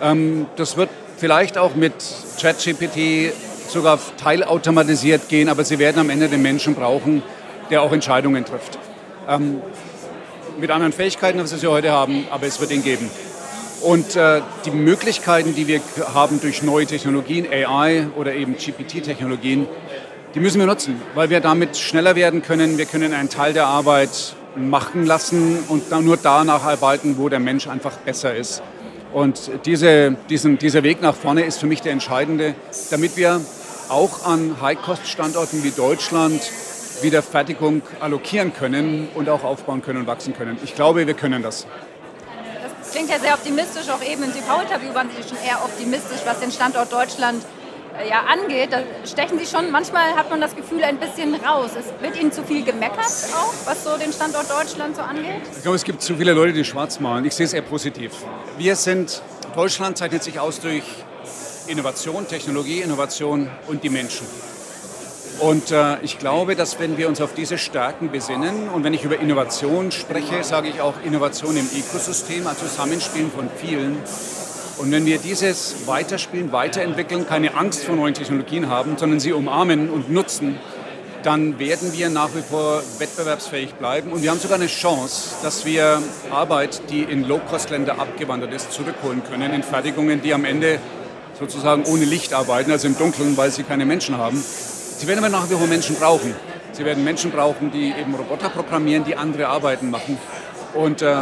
Ähm, 0.00 0.46
das 0.56 0.78
wird 0.78 0.88
vielleicht 1.18 1.58
auch 1.58 1.74
mit 1.74 1.92
ChatGPT 2.40 3.34
sogar 3.68 3.98
teilautomatisiert 4.16 5.28
gehen, 5.28 5.50
aber 5.50 5.64
sie 5.64 5.78
werden 5.78 5.98
am 5.98 6.08
Ende 6.08 6.28
den 6.28 6.40
Menschen 6.40 6.74
brauchen, 6.74 7.22
der 7.68 7.82
auch 7.82 7.92
Entscheidungen 7.92 8.46
trifft. 8.46 8.78
Ähm, 9.28 9.60
mit 10.58 10.70
anderen 10.70 10.94
Fähigkeiten, 10.94 11.38
als 11.40 11.52
wir 11.52 11.58
sie 11.58 11.66
heute 11.66 11.90
haben, 11.90 12.26
aber 12.30 12.46
es 12.46 12.58
wird 12.58 12.70
ihn 12.70 12.82
geben. 12.82 13.10
Und 13.86 14.16
äh, 14.16 14.40
die 14.64 14.72
Möglichkeiten, 14.72 15.54
die 15.54 15.68
wir 15.68 15.80
haben 16.12 16.40
durch 16.40 16.60
neue 16.64 16.86
Technologien, 16.86 17.46
AI 17.48 18.08
oder 18.16 18.34
eben 18.34 18.56
GPT-Technologien, 18.56 19.68
die 20.34 20.40
müssen 20.40 20.58
wir 20.58 20.66
nutzen, 20.66 21.00
weil 21.14 21.30
wir 21.30 21.38
damit 21.38 21.76
schneller 21.76 22.16
werden 22.16 22.42
können. 22.42 22.78
Wir 22.78 22.86
können 22.86 23.14
einen 23.14 23.28
Teil 23.28 23.52
der 23.52 23.68
Arbeit 23.68 24.34
machen 24.56 25.06
lassen 25.06 25.60
und 25.68 25.84
dann 25.92 26.04
nur 26.04 26.16
danach 26.16 26.64
arbeiten, 26.64 27.16
wo 27.16 27.28
der 27.28 27.38
Mensch 27.38 27.68
einfach 27.68 27.96
besser 27.98 28.34
ist. 28.34 28.60
Und 29.12 29.52
diese, 29.66 30.16
diesen, 30.30 30.58
dieser 30.58 30.82
Weg 30.82 31.00
nach 31.00 31.14
vorne 31.14 31.44
ist 31.44 31.60
für 31.60 31.68
mich 31.68 31.80
der 31.80 31.92
entscheidende, 31.92 32.56
damit 32.90 33.16
wir 33.16 33.40
auch 33.88 34.26
an 34.26 34.60
High-Cost-Standorten 34.60 35.62
wie 35.62 35.70
Deutschland 35.70 36.42
wieder 37.02 37.22
Fertigung 37.22 37.82
allokieren 38.00 38.52
können 38.52 39.06
und 39.14 39.28
auch 39.28 39.44
aufbauen 39.44 39.80
können 39.80 40.00
und 40.00 40.06
wachsen 40.08 40.34
können. 40.34 40.58
Ich 40.64 40.74
glaube, 40.74 41.06
wir 41.06 41.14
können 41.14 41.44
das 41.44 41.68
klingt 42.90 43.10
ja 43.10 43.18
sehr 43.18 43.34
optimistisch, 43.34 43.88
auch 43.88 44.02
eben 44.02 44.22
im 44.22 44.32
TV-Interview 44.32 44.94
waren 44.94 45.08
Sie 45.10 45.28
schon 45.28 45.38
eher 45.38 45.64
optimistisch, 45.64 46.20
was 46.24 46.40
den 46.40 46.52
Standort 46.52 46.92
Deutschland 46.92 47.44
äh, 47.98 48.08
ja, 48.08 48.22
angeht. 48.22 48.72
Da 48.72 48.80
stechen 49.04 49.38
Sie 49.38 49.46
schon, 49.46 49.70
manchmal 49.70 50.14
hat 50.16 50.30
man 50.30 50.40
das 50.40 50.54
Gefühl, 50.54 50.82
ein 50.84 50.98
bisschen 50.98 51.34
raus. 51.34 51.70
Es 51.78 51.86
wird 52.02 52.20
Ihnen 52.20 52.32
zu 52.32 52.42
viel 52.44 52.64
gemeckert 52.64 53.06
auch, 53.34 53.52
was 53.64 53.84
so 53.84 53.96
den 53.96 54.12
Standort 54.12 54.50
Deutschland 54.50 54.96
so 54.96 55.02
angeht? 55.02 55.42
Ich 55.54 55.62
glaube, 55.62 55.76
es 55.76 55.84
gibt 55.84 56.02
zu 56.02 56.16
viele 56.16 56.32
Leute, 56.32 56.52
die 56.52 56.64
schwarz 56.64 57.00
malen. 57.00 57.24
Ich 57.24 57.34
sehe 57.34 57.46
es 57.46 57.52
eher 57.52 57.62
positiv. 57.62 58.12
Wir 58.58 58.76
sind, 58.76 59.22
Deutschland 59.54 59.98
zeichnet 59.98 60.22
sich 60.22 60.38
aus 60.38 60.60
durch 60.60 60.84
Innovation, 61.66 62.26
Technologie, 62.28 62.80
Innovation 62.80 63.50
und 63.66 63.82
die 63.82 63.90
Menschen. 63.90 64.26
Und 65.38 65.70
äh, 65.70 65.98
ich 66.02 66.18
glaube, 66.18 66.56
dass 66.56 66.78
wenn 66.78 66.96
wir 66.96 67.08
uns 67.08 67.20
auf 67.20 67.34
diese 67.34 67.58
Stärken 67.58 68.10
besinnen 68.10 68.68
und 68.68 68.84
wenn 68.84 68.94
ich 68.94 69.04
über 69.04 69.20
Innovation 69.20 69.92
spreche, 69.92 70.42
sage 70.42 70.68
ich 70.68 70.80
auch 70.80 70.94
Innovation 71.04 71.56
im 71.56 71.66
Ökosystem, 71.66 72.46
also 72.46 72.66
Zusammenspielen 72.66 73.30
von 73.30 73.50
vielen. 73.54 73.98
Und 74.78 74.92
wenn 74.92 75.04
wir 75.04 75.18
dieses 75.18 75.86
Weiterspielen, 75.86 76.52
weiterentwickeln, 76.52 77.26
keine 77.26 77.54
Angst 77.54 77.84
vor 77.84 77.96
neuen 77.96 78.14
Technologien 78.14 78.68
haben, 78.68 78.96
sondern 78.96 79.20
sie 79.20 79.32
umarmen 79.32 79.90
und 79.90 80.10
nutzen, 80.10 80.58
dann 81.22 81.58
werden 81.58 81.92
wir 81.92 82.08
nach 82.08 82.30
wie 82.34 82.42
vor 82.42 82.82
wettbewerbsfähig 82.98 83.74
bleiben. 83.74 84.12
Und 84.12 84.22
wir 84.22 84.30
haben 84.30 84.38
sogar 84.38 84.58
eine 84.58 84.68
Chance, 84.68 85.34
dass 85.42 85.66
wir 85.66 86.00
Arbeit, 86.30 86.82
die 86.90 87.02
in 87.02 87.26
Low-Cost-Länder 87.26 87.98
abgewandert 87.98 88.54
ist, 88.54 88.72
zurückholen 88.72 89.22
können 89.24 89.52
in 89.52 89.62
Fertigungen, 89.62 90.22
die 90.22 90.32
am 90.32 90.44
Ende 90.44 90.78
sozusagen 91.38 91.84
ohne 91.84 92.04
Licht 92.04 92.32
arbeiten, 92.32 92.70
also 92.70 92.86
im 92.86 92.96
Dunkeln, 92.96 93.36
weil 93.36 93.50
sie 93.50 93.64
keine 93.64 93.84
Menschen 93.84 94.16
haben. 94.16 94.42
Sie 94.96 95.06
werden 95.06 95.18
aber 95.18 95.28
nach 95.28 95.50
wie 95.50 95.54
vor 95.54 95.66
Menschen 95.66 95.96
brauchen. 95.96 96.34
Sie 96.72 96.84
werden 96.84 97.04
Menschen 97.04 97.30
brauchen, 97.30 97.70
die 97.70 97.88
eben 97.90 98.14
Roboter 98.14 98.48
programmieren, 98.48 99.04
die 99.04 99.14
andere 99.14 99.48
Arbeiten 99.48 99.90
machen. 99.90 100.16
Und 100.72 101.02
äh, 101.02 101.16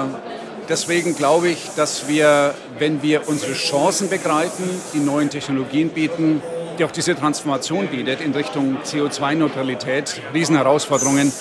deswegen 0.69 1.17
glaube 1.17 1.49
ich, 1.49 1.71
dass 1.75 2.07
wir, 2.07 2.55
wenn 2.79 3.03
wir 3.03 3.29
unsere 3.29 3.55
Chancen 3.55 4.09
begreifen, 4.09 4.65
die 4.93 5.01
neuen 5.01 5.29
Technologien 5.29 5.91
bieten, 5.91 6.41
die 6.79 6.85
auch 6.85 6.93
diese 6.93 7.17
Transformation 7.17 7.89
bietet 7.89 8.21
in 8.21 8.33
Richtung 8.33 8.79
CO2-Neutralität, 8.85 10.21
Riesenherausforderungen, 10.33 11.33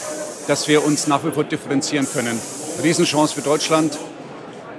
dass 0.47 0.67
wir 0.67 0.83
uns 0.83 1.05
nach 1.05 1.23
wie 1.23 1.31
vor 1.31 1.43
differenzieren 1.43 2.07
können. 2.11 2.39
Riesenchance 2.83 3.35
für 3.35 3.41
Deutschland, 3.41 3.97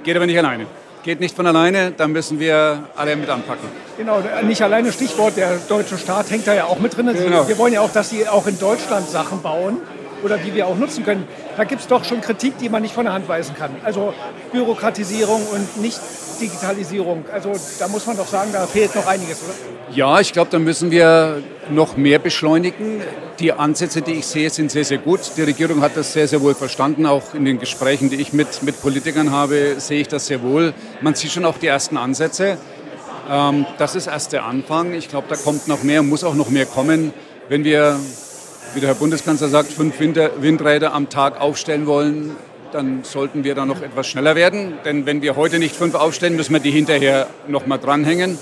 geht 0.03 0.17
aber 0.17 0.25
nicht 0.25 0.37
alleine 0.37 0.67
geht 1.05 1.19
nicht 1.19 1.35
von 1.35 1.45
alleine, 1.45 1.91
da 1.95 2.07
müssen 2.07 2.39
wir 2.39 2.83
alle 2.95 3.15
mit 3.15 3.29
anpacken. 3.29 3.69
Genau, 3.95 4.21
nicht 4.43 4.61
alleine 4.63 4.91
Stichwort, 4.91 5.37
der 5.37 5.57
deutsche 5.69 5.99
Staat 5.99 6.31
hängt 6.31 6.47
da 6.47 6.53
ja 6.53 6.65
auch 6.65 6.79
mit 6.79 6.97
drin. 6.97 7.07
Genau. 7.13 7.47
Wir 7.47 7.57
wollen 7.59 7.73
ja 7.73 7.81
auch, 7.81 7.91
dass 7.91 8.09
sie 8.09 8.27
auch 8.27 8.47
in 8.47 8.57
Deutschland 8.59 9.07
Sachen 9.07 9.41
bauen 9.43 9.77
oder 10.25 10.37
die 10.37 10.55
wir 10.55 10.65
auch 10.65 10.75
nutzen 10.75 11.05
können. 11.05 11.27
Da 11.55 11.63
gibt 11.63 11.81
es 11.81 11.87
doch 11.87 12.03
schon 12.03 12.19
Kritik, 12.19 12.57
die 12.57 12.67
man 12.67 12.81
nicht 12.81 12.95
von 12.95 13.05
der 13.05 13.13
Hand 13.13 13.29
weisen 13.29 13.55
kann. 13.55 13.69
Also 13.83 14.13
Bürokratisierung 14.51 15.41
und 15.53 15.81
nicht 15.81 15.99
Digitalisierung. 16.41 17.25
Also 17.31 17.53
da 17.79 17.87
muss 17.87 18.05
man 18.07 18.17
doch 18.17 18.27
sagen, 18.27 18.49
da 18.51 18.65
fehlt 18.65 18.95
noch 18.95 19.05
einiges, 19.05 19.43
oder? 19.43 19.53
Ja, 19.95 20.19
ich 20.19 20.33
glaube, 20.33 20.49
da 20.51 20.57
müssen 20.57 20.89
wir 20.89 21.43
noch 21.69 21.95
mehr 21.95 22.17
beschleunigen. 22.17 23.01
Die 23.39 23.53
Ansätze, 23.53 24.01
die 24.01 24.13
ich 24.13 24.25
sehe, 24.25 24.49
sind 24.49 24.71
sehr, 24.71 24.83
sehr 24.83 24.97
gut. 24.97 25.19
Die 25.37 25.43
Regierung 25.43 25.81
hat 25.81 25.95
das 25.95 26.11
sehr, 26.11 26.27
sehr 26.27 26.41
wohl 26.41 26.55
verstanden. 26.55 27.05
Auch 27.05 27.33
in 27.33 27.45
den 27.45 27.59
Gesprächen, 27.59 28.09
die 28.09 28.15
ich 28.15 28.33
mit, 28.33 28.63
mit 28.63 28.81
Politikern 28.81 29.31
habe, 29.31 29.75
sehe 29.77 30.01
ich 30.01 30.07
das 30.07 30.25
sehr 30.25 30.41
wohl. 30.41 30.73
Man 31.01 31.13
sieht 31.13 31.31
schon 31.31 31.45
auch 31.45 31.57
die 31.57 31.67
ersten 31.67 31.97
Ansätze. 31.97 32.57
Ähm, 33.29 33.65
das 33.77 33.95
ist 33.95 34.07
erst 34.07 34.33
der 34.33 34.45
Anfang. 34.45 34.93
Ich 34.93 35.07
glaube, 35.07 35.27
da 35.29 35.35
kommt 35.35 35.67
noch 35.67 35.83
mehr, 35.83 36.01
muss 36.03 36.23
auch 36.23 36.35
noch 36.35 36.49
mehr 36.49 36.65
kommen. 36.65 37.13
Wenn 37.47 37.63
wir, 37.63 37.99
wie 38.75 38.81
der 38.81 38.89
Herr 38.89 38.95
Bundeskanzler 38.95 39.47
sagt, 39.47 39.71
fünf 39.71 39.99
Windräder 39.99 40.93
am 40.93 41.09
Tag 41.09 41.39
aufstellen 41.39 41.87
wollen, 41.87 42.35
dann 42.73 43.03
sollten 43.03 43.45
wir 43.45 43.55
da 43.55 43.65
noch 43.65 43.81
etwas 43.81 44.07
schneller 44.07 44.35
werden. 44.35 44.73
Denn 44.83 45.05
wenn 45.05 45.21
wir 45.21 45.37
heute 45.37 45.59
nicht 45.59 45.75
fünf 45.75 45.95
aufstellen, 45.95 46.35
müssen 46.35 46.51
wir 46.51 46.59
die 46.59 46.71
hinterher 46.71 47.27
noch 47.47 47.65
mal 47.67 47.77
dranhängen. 47.77 48.37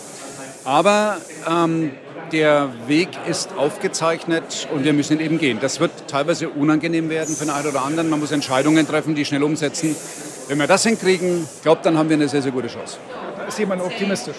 Aber 0.66 1.18
ähm, 1.48 1.92
der 2.32 2.70
Weg 2.88 3.10
ist 3.28 3.56
aufgezeichnet 3.58 4.68
und 4.74 4.84
wir 4.84 4.94
müssen 4.94 5.20
ihn 5.20 5.26
eben 5.26 5.38
gehen. 5.38 5.60
Das 5.62 5.80
wird 5.80 5.92
teilweise 6.08 6.50
unangenehm 6.50 7.10
werden 7.12 7.36
für 7.36 7.46
den 7.46 7.54
einen 7.54 7.68
oder 7.68 7.84
anderen. 7.84 8.10
Man 8.10 8.20
muss 8.20 8.32
Entscheidungen 8.32 8.88
treffen, 8.88 9.14
die 9.14 9.26
schnell 9.26 9.44
umsetzen. 9.44 9.96
Wenn 10.48 10.58
wir 10.58 10.68
das 10.68 10.84
hinkriegen, 10.84 11.48
glaube 11.62 11.82
dann 11.84 11.98
haben 11.98 12.10
wir 12.10 12.16
eine 12.16 12.28
sehr, 12.28 12.42
sehr 12.42 12.52
gute 12.52 12.70
Chance. 12.70 12.98
Da 13.38 13.46
ist 13.46 13.60
jemand 13.60 13.84
optimistisch. 13.84 14.38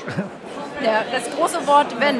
Ja, 0.84 1.04
das 1.12 1.32
große 1.34 1.66
Wort 1.66 1.94
wenn. 2.00 2.16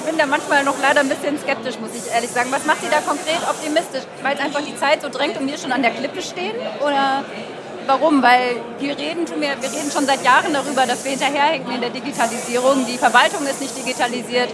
Ich 0.00 0.06
bin 0.06 0.16
da 0.16 0.24
manchmal 0.24 0.64
noch 0.64 0.80
leider 0.80 1.00
ein 1.00 1.10
bisschen 1.10 1.38
skeptisch, 1.38 1.78
muss 1.78 1.90
ich 1.94 2.10
ehrlich 2.10 2.30
sagen. 2.30 2.50
Was 2.50 2.64
macht 2.64 2.80
Sie 2.80 2.88
da 2.88 3.00
konkret 3.00 3.40
optimistisch? 3.48 4.04
Weil 4.22 4.34
es 4.34 4.40
einfach 4.40 4.62
die 4.62 4.74
Zeit 4.74 5.02
so 5.02 5.10
drängt 5.10 5.38
und 5.38 5.46
wir 5.46 5.58
schon 5.58 5.72
an 5.72 5.82
der 5.82 5.90
Klippe 5.90 6.22
stehen? 6.22 6.56
Oder 6.80 7.22
Warum? 7.86 8.22
Weil 8.22 8.62
wir 8.78 8.96
reden, 8.96 9.26
wir, 9.40 9.50
reden 9.50 9.90
schon 9.92 10.06
seit 10.06 10.22
Jahren 10.24 10.52
darüber, 10.52 10.86
dass 10.86 11.04
wir 11.04 11.10
hinterherhinken 11.10 11.74
in 11.74 11.80
der 11.80 11.90
Digitalisierung. 11.90 12.86
Die 12.86 12.98
Verwaltung 12.98 13.44
ist 13.46 13.60
nicht 13.60 13.76
digitalisiert. 13.76 14.50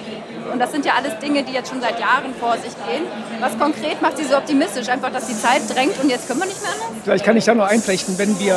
Und 0.53 0.59
das 0.59 0.73
sind 0.73 0.85
ja 0.85 0.93
alles 0.97 1.19
Dinge, 1.19 1.43
die 1.43 1.53
jetzt 1.53 1.71
schon 1.71 1.81
seit 1.81 1.99
Jahren 2.01 2.35
vor 2.39 2.55
sich 2.55 2.73
gehen. 2.87 3.05
Was 3.41 3.59
konkret 3.59 4.01
macht 4.03 4.17
Sie 4.19 4.25
so 4.25 4.37
optimistisch? 4.37 4.89
Einfach, 4.89 5.13
dass 5.13 5.27
die 5.27 5.39
Zeit 5.39 5.63
drängt 5.69 6.03
und 6.03 6.09
jetzt 6.09 6.27
können 6.29 6.41
wir 6.41 6.47
nicht 6.47 6.63
mehr 6.63 6.73
anders? 6.73 6.89
Vielleicht 7.05 7.25
kann 7.25 7.37
ich 7.37 7.45
da 7.45 7.55
noch 7.55 7.67
einflechten, 7.67 8.19
wenn 8.19 8.39
wir 8.39 8.55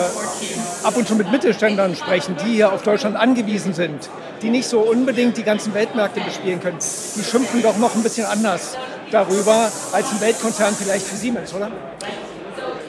ab 0.84 0.95
und 0.95 1.08
zu 1.08 1.15
mit 1.15 1.32
Mittelständlern 1.32 1.95
sprechen, 1.95 2.36
die 2.45 2.54
hier 2.54 2.71
auf 2.71 2.84
Deutschland 2.84 3.15
angewiesen 3.15 3.73
sind, 3.73 4.10
die 4.41 4.49
nicht 4.49 4.67
so 4.67 4.80
unbedingt 4.80 5.38
die 5.38 5.43
ganzen 5.43 5.73
Weltmärkte 5.73 6.21
bespielen 6.21 6.60
können, 6.60 6.78
die 6.80 7.23
schimpfen 7.23 7.62
doch 7.62 7.78
noch 7.78 7.95
ein 7.95 8.04
bisschen 8.04 8.25
anders 8.25 8.78
darüber 9.12 9.71
als 9.91 10.12
ein 10.12 10.21
Weltkonzern 10.21 10.75
vielleicht 10.75 11.06
für 11.06 11.15
Siemens, 11.15 11.54
oder? 11.54 11.71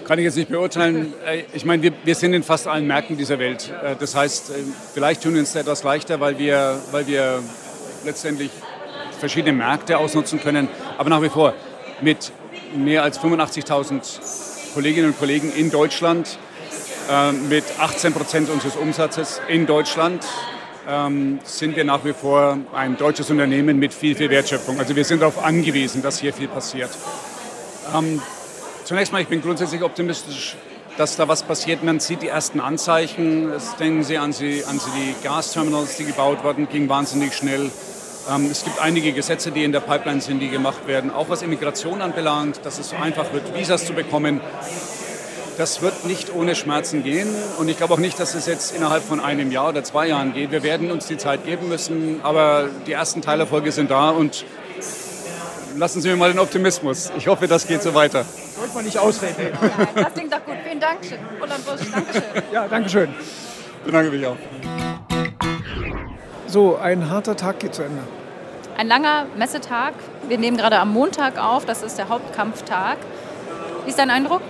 Kann 0.07 0.19
ich 0.19 0.25
jetzt 0.25 0.37
nicht 0.37 0.51
beurteilen. 0.51 1.15
Äh, 1.25 1.45
ich 1.53 1.65
meine, 1.65 1.83
wir, 1.83 1.93
wir 2.03 2.15
sind 2.17 2.35
in 2.35 2.43
fast 2.43 2.67
allen 2.67 2.87
Märkten 2.87 3.17
dieser 3.17 3.39
Welt. 3.39 3.73
Äh, 3.83 3.95
das 3.97 4.17
heißt, 4.17 4.51
äh, 4.51 4.55
vielleicht 4.93 5.23
tun 5.23 5.35
wir 5.35 5.41
uns 5.41 5.55
etwas 5.55 5.85
leichter, 5.85 6.19
weil 6.19 6.37
wir, 6.37 6.81
weil 6.91 7.07
wir 7.07 7.41
letztendlich 8.05 8.51
verschiedene 9.21 9.53
Märkte 9.53 9.99
ausnutzen 9.99 10.41
können. 10.41 10.69
Aber 10.99 11.11
nach 11.11 11.23
wie 11.23 11.29
vor 11.29 11.55
mit 12.01 12.33
mehr 12.75 13.03
als 13.03 13.21
85.000 13.21 14.75
Kolleginnen 14.75 15.09
und 15.09 15.19
Kollegen 15.19 15.53
in 15.53 15.71
Deutschland, 15.71 16.39
mit 17.49 17.65
18 17.81 18.13
Prozent 18.13 18.51
unseres 18.51 18.77
Umsatzes 18.77 19.41
in 19.49 19.67
Deutschland, 19.67 20.25
ähm, 20.89 21.41
sind 21.45 21.77
wir 21.77 21.85
nach 21.85 22.05
wie 22.05 22.13
vor 22.13 22.59
ein 22.73 22.97
deutsches 22.97 23.31
Unternehmen 23.31 23.79
mit 23.79 23.93
viel, 23.93 24.15
viel 24.15 24.31
Wertschöpfung. 24.31 24.79
Also 24.79 24.97
wir 24.97 25.05
sind 25.05 25.21
darauf 25.21 25.43
angewiesen, 25.43 26.03
dass 26.03 26.21
hier 26.21 26.33
viel 26.33 26.49
passiert. 26.49 26.91
Ähm, 27.95 28.21
zunächst 28.85 29.13
mal, 29.13 29.21
ich 29.23 29.29
bin 29.29 29.43
grundsätzlich 29.43 29.83
optimistisch, 29.83 30.57
dass 30.97 31.17
da 31.17 31.29
was 31.29 31.43
passiert. 31.43 31.85
Man 31.85 32.01
sieht 32.01 32.23
die 32.23 32.29
ersten 32.29 32.61
Anzeichen. 32.61 33.53
Denken 33.79 34.03
Sie 34.03 34.19
an, 34.19 34.33
Sie 34.33 34.65
an 34.65 34.81
die 34.97 35.15
Gasterminals, 35.23 35.97
die 35.97 36.05
gebaut 36.05 36.43
wurden, 36.45 36.69
ging 36.69 36.89
wahnsinnig 36.89 37.35
schnell. 37.35 37.71
Ähm, 38.29 38.49
es 38.51 38.65
gibt 38.65 38.81
einige 38.81 39.13
Gesetze, 39.13 39.51
die 39.51 39.65
in 39.65 39.73
der 39.73 39.81
Pipeline 39.81 40.21
sind, 40.21 40.41
die 40.41 40.49
gemacht 40.49 40.87
werden. 40.87 41.11
Auch 41.11 41.29
was 41.29 41.43
Immigration 41.43 42.03
anbelangt, 42.03 42.61
dass 42.65 42.79
es 42.79 42.91
so 42.91 42.97
einfach 42.97 43.33
wird, 43.33 43.55
Visas 43.57 43.87
zu 43.87 43.93
bekommen. 43.93 44.41
Das 45.57 45.83
wird 45.83 46.07
nicht 46.07 46.35
ohne 46.35 46.55
Schmerzen 46.55 47.03
gehen 47.03 47.29
und 47.59 47.69
ich 47.69 47.77
glaube 47.77 47.95
auch 47.95 47.99
nicht, 47.99 48.19
dass 48.19 48.35
es 48.35 48.47
jetzt 48.47 48.75
innerhalb 48.75 49.03
von 49.03 49.21
einem 49.21 49.53
Jahr 49.53 49.69
oder 49.69 49.85
zwei 49.85 50.09
Jahren 50.09 50.33
geht. 50.33 50.53
Wir 50.53 50.63
werden 50.63 50.91
uns 50.91 51.07
die 51.07 51.19
Zeit 51.19 51.45
geben 51.45 51.69
müssen, 51.69 52.21
aber 52.23 52.69
die 52.87 52.93
ersten 52.93 53.21
Teilerfolge 53.21 53.71
sind 53.71 53.91
da 53.91 54.11
und 54.11 54.47
lassen 55.77 56.01
Sie 56.01 56.09
mir 56.09 56.17
mal 56.17 56.31
den 56.31 56.39
Optimismus. 56.39 57.13
Ich 57.19 57.27
hoffe, 57.27 57.47
das 57.47 57.67
geht 57.67 57.83
so 57.83 57.95
weiter. 57.95 58.25
Sollte 58.57 58.75
man 58.75 58.85
nicht 58.85 58.99
ausreden. 58.99 59.53
das 59.95 60.15
klingt 60.15 60.33
doch 60.33 60.45
gut. 60.47 60.57
Vielen 60.65 60.81
Dank, 60.81 61.01
Roland 61.41 61.67
Busch. 61.67 61.91
Dankeschön. 61.91 62.23
Ja, 62.53 62.69
Dankeschön. 62.69 63.15
Bedanke 63.85 64.11
mich 64.11 64.27
auch. 64.27 64.37
So, 66.51 66.77
ein 66.77 67.09
harter 67.09 67.37
Tag 67.37 67.61
geht 67.61 67.77
zu 67.77 67.83
Ende. 67.85 68.03
Ein 68.77 68.89
langer 68.89 69.27
Messetag. 69.37 69.95
Wir 70.27 70.37
nehmen 70.37 70.57
gerade 70.57 70.81
am 70.81 70.93
Montag 70.93 71.39
auf. 71.39 71.65
Das 71.65 71.85
ist 71.85 71.97
der 71.97 72.09
Hauptkampftag. 72.09 72.97
Wie 73.85 73.91
ist 73.91 74.01
dein 74.01 74.11
Eindruck? 74.11 74.43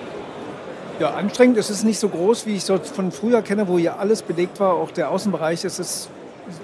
Ja, 0.99 1.11
anstrengend. 1.11 1.59
Es 1.59 1.69
ist 1.69 1.85
nicht 1.85 2.01
so 2.01 2.09
groß, 2.09 2.47
wie 2.47 2.57
ich 2.57 2.67
es 2.67 2.91
von 2.91 3.13
früher 3.13 3.43
kenne, 3.43 3.69
wo 3.69 3.77
hier 3.77 3.99
alles 3.99 4.23
belegt 4.23 4.61
war. 4.61 4.77
Auch 4.77 4.91
der 4.91 5.11
Außenbereich. 5.11 5.63
Es 5.67 5.79
ist 5.79 6.09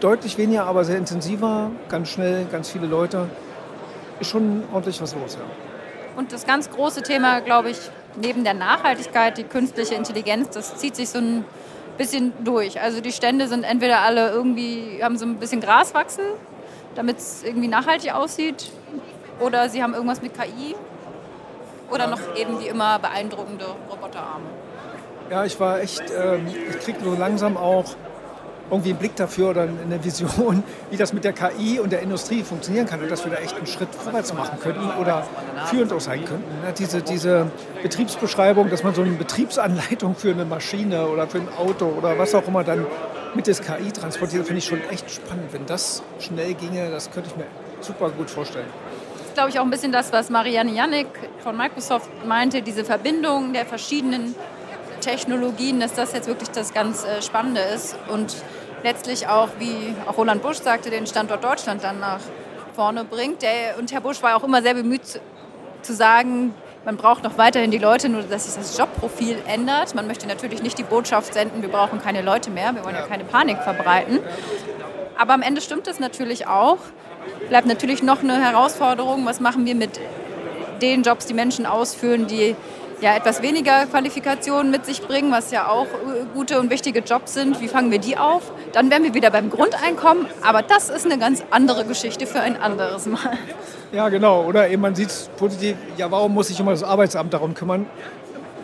deutlich 0.00 0.38
weniger, 0.38 0.64
aber 0.64 0.86
sehr 0.86 0.96
intensiver. 0.96 1.70
Ganz 1.90 2.08
schnell, 2.08 2.46
ganz 2.50 2.70
viele 2.70 2.86
Leute. 2.86 3.28
Ist 4.20 4.30
schon 4.30 4.64
ordentlich 4.72 5.02
was 5.02 5.14
los, 5.14 5.34
ja. 5.34 5.44
Und 6.18 6.32
das 6.32 6.46
ganz 6.46 6.70
große 6.70 7.02
Thema, 7.02 7.40
glaube 7.40 7.68
ich, 7.68 7.78
neben 8.18 8.42
der 8.42 8.54
Nachhaltigkeit, 8.54 9.36
die 9.36 9.44
künstliche 9.44 9.96
Intelligenz, 9.96 10.48
das 10.48 10.76
zieht 10.76 10.96
sich 10.96 11.10
so 11.10 11.18
ein 11.18 11.44
bisschen 11.96 12.32
durch. 12.44 12.80
Also 12.80 13.00
die 13.00 13.12
Stände 13.12 13.48
sind 13.48 13.64
entweder 13.64 14.00
alle 14.00 14.30
irgendwie, 14.30 15.00
haben 15.02 15.16
so 15.16 15.26
ein 15.26 15.36
bisschen 15.36 15.60
Gras 15.60 15.94
wachsen, 15.94 16.24
damit 16.94 17.18
es 17.18 17.42
irgendwie 17.42 17.68
nachhaltig 17.68 18.12
aussieht, 18.12 18.70
oder 19.40 19.68
sie 19.68 19.82
haben 19.82 19.94
irgendwas 19.94 20.22
mit 20.22 20.32
KI 20.34 20.74
oder 21.90 22.06
noch 22.06 22.20
eben 22.36 22.58
wie 22.60 22.68
immer 22.68 22.98
beeindruckende 22.98 23.66
Roboterarme. 23.90 24.46
Ja, 25.30 25.44
ich 25.44 25.58
war 25.58 25.80
echt, 25.80 26.04
ähm, 26.10 26.46
ich 26.70 26.78
kriege 26.80 26.98
so 27.02 27.14
langsam 27.14 27.56
auch 27.56 27.84
irgendwie 28.70 28.90
einen 28.90 28.98
Blick 28.98 29.16
dafür 29.16 29.50
oder 29.50 29.62
eine 29.62 30.02
Vision, 30.04 30.62
wie 30.90 30.96
das 30.96 31.12
mit 31.12 31.24
der 31.24 31.32
KI 31.32 31.78
und 31.78 31.92
der 31.92 32.00
Industrie 32.02 32.42
funktionieren 32.42 32.86
kann 32.86 33.00
und 33.00 33.10
dass 33.10 33.24
wir 33.24 33.32
da 33.32 33.38
echt 33.38 33.56
einen 33.56 33.66
Schritt 33.66 33.88
vorwärts 33.94 34.34
machen 34.34 34.58
könnten 34.60 34.88
oder 35.00 35.26
führend 35.66 35.92
auch 35.92 36.00
sein 36.00 36.24
könnten. 36.24 36.44
Diese, 36.78 37.02
diese 37.02 37.50
Betriebsbeschreibung, 37.82 38.70
dass 38.70 38.82
man 38.82 38.94
so 38.94 39.02
eine 39.02 39.12
Betriebsanleitung 39.12 40.14
für 40.16 40.30
eine 40.30 40.44
Maschine 40.44 41.06
oder 41.06 41.26
für 41.26 41.38
ein 41.38 41.48
Auto 41.56 41.86
oder 41.86 42.18
was 42.18 42.34
auch 42.34 42.46
immer 42.48 42.64
dann 42.64 42.86
mit 43.34 43.46
des 43.46 43.60
KI 43.60 43.92
transportiert, 43.92 44.46
finde 44.46 44.58
ich 44.58 44.64
schon 44.64 44.80
echt 44.90 45.10
spannend. 45.10 45.52
Wenn 45.52 45.66
das 45.66 46.02
schnell 46.18 46.54
ginge, 46.54 46.90
das 46.90 47.10
könnte 47.10 47.30
ich 47.30 47.36
mir 47.36 47.46
super 47.80 48.10
gut 48.10 48.30
vorstellen 48.30 48.66
glaube 49.34 49.50
ich, 49.50 49.58
auch 49.58 49.64
ein 49.64 49.70
bisschen 49.70 49.92
das, 49.92 50.12
was 50.14 50.30
Marianne 50.30 50.72
Jannik 50.72 51.08
von 51.40 51.58
Microsoft 51.58 52.08
meinte, 52.24 52.62
diese 52.62 52.86
Verbindung 52.86 53.52
der 53.52 53.66
verschiedenen 53.66 54.34
Technologien, 55.00 55.78
dass 55.78 55.92
das 55.92 56.14
jetzt 56.14 56.26
wirklich 56.26 56.48
das 56.50 56.72
ganz 56.72 57.04
äh, 57.04 57.20
Spannende 57.20 57.60
ist 57.60 57.96
und 58.08 58.34
letztlich 58.82 59.28
auch, 59.28 59.48
wie 59.58 59.94
auch 60.06 60.16
Roland 60.16 60.42
Busch 60.42 60.58
sagte, 60.58 60.90
den 60.90 61.06
Standort 61.06 61.42
Deutschland 61.42 61.82
dann 61.82 62.00
nach 62.00 62.20
vorne 62.74 63.04
bringt. 63.04 63.42
Der, 63.42 63.78
und 63.78 63.92
Herr 63.92 64.00
Busch 64.00 64.22
war 64.22 64.36
auch 64.36 64.44
immer 64.44 64.62
sehr 64.62 64.74
bemüht 64.74 65.20
zu 65.82 65.94
sagen, 65.94 66.54
man 66.84 66.96
braucht 66.96 67.24
noch 67.24 67.36
weiterhin 67.36 67.70
die 67.70 67.78
Leute, 67.78 68.08
nur 68.08 68.22
dass 68.22 68.46
sich 68.46 68.54
das 68.54 68.78
Jobprofil 68.78 69.38
ändert. 69.46 69.94
Man 69.94 70.06
möchte 70.06 70.26
natürlich 70.28 70.62
nicht 70.62 70.78
die 70.78 70.84
Botschaft 70.84 71.34
senden, 71.34 71.62
wir 71.62 71.68
brauchen 71.68 72.00
keine 72.00 72.22
Leute 72.22 72.50
mehr, 72.50 72.74
wir 72.74 72.84
wollen 72.84 72.94
ja 72.94 73.02
keine 73.02 73.24
Panik 73.24 73.58
verbreiten. 73.58 74.20
Aber 75.18 75.34
am 75.34 75.42
Ende 75.42 75.60
stimmt 75.60 75.88
es 75.88 75.98
natürlich 75.98 76.46
auch 76.46 76.78
bleibt 77.48 77.66
natürlich 77.66 78.02
noch 78.02 78.22
eine 78.22 78.40
Herausforderung. 78.42 79.24
Was 79.26 79.40
machen 79.40 79.64
wir 79.66 79.74
mit 79.74 80.00
den 80.82 81.02
Jobs, 81.02 81.26
die 81.26 81.34
Menschen 81.34 81.66
ausführen, 81.66 82.26
die 82.26 82.56
ja 83.00 83.14
etwas 83.14 83.42
weniger 83.42 83.86
Qualifikationen 83.86 84.70
mit 84.70 84.86
sich 84.86 85.02
bringen, 85.02 85.30
was 85.30 85.50
ja 85.50 85.68
auch 85.68 85.86
äh, 85.86 86.24
gute 86.34 86.58
und 86.58 86.70
wichtige 86.70 87.00
Jobs 87.00 87.34
sind. 87.34 87.60
Wie 87.60 87.68
fangen 87.68 87.90
wir 87.90 87.98
die 87.98 88.16
auf? 88.16 88.50
Dann 88.72 88.90
wären 88.90 89.02
wir 89.02 89.14
wieder 89.14 89.30
beim 89.30 89.50
Grundeinkommen, 89.50 90.26
aber 90.42 90.62
das 90.62 90.88
ist 90.88 91.04
eine 91.04 91.18
ganz 91.18 91.42
andere 91.50 91.84
Geschichte 91.84 92.26
für 92.26 92.40
ein 92.40 92.56
anderes 92.56 93.06
Mal. 93.06 93.38
Ja, 93.92 94.08
genau. 94.08 94.44
Oder 94.44 94.68
eben 94.68 94.82
man 94.82 94.94
sieht 94.94 95.10
es 95.10 95.30
positiv, 95.36 95.76
ja, 95.96 96.10
warum 96.10 96.34
muss 96.34 96.48
sich 96.48 96.58
immer 96.58 96.72
das 96.72 96.82
Arbeitsamt 96.82 97.32
darum 97.32 97.54
kümmern? 97.54 97.86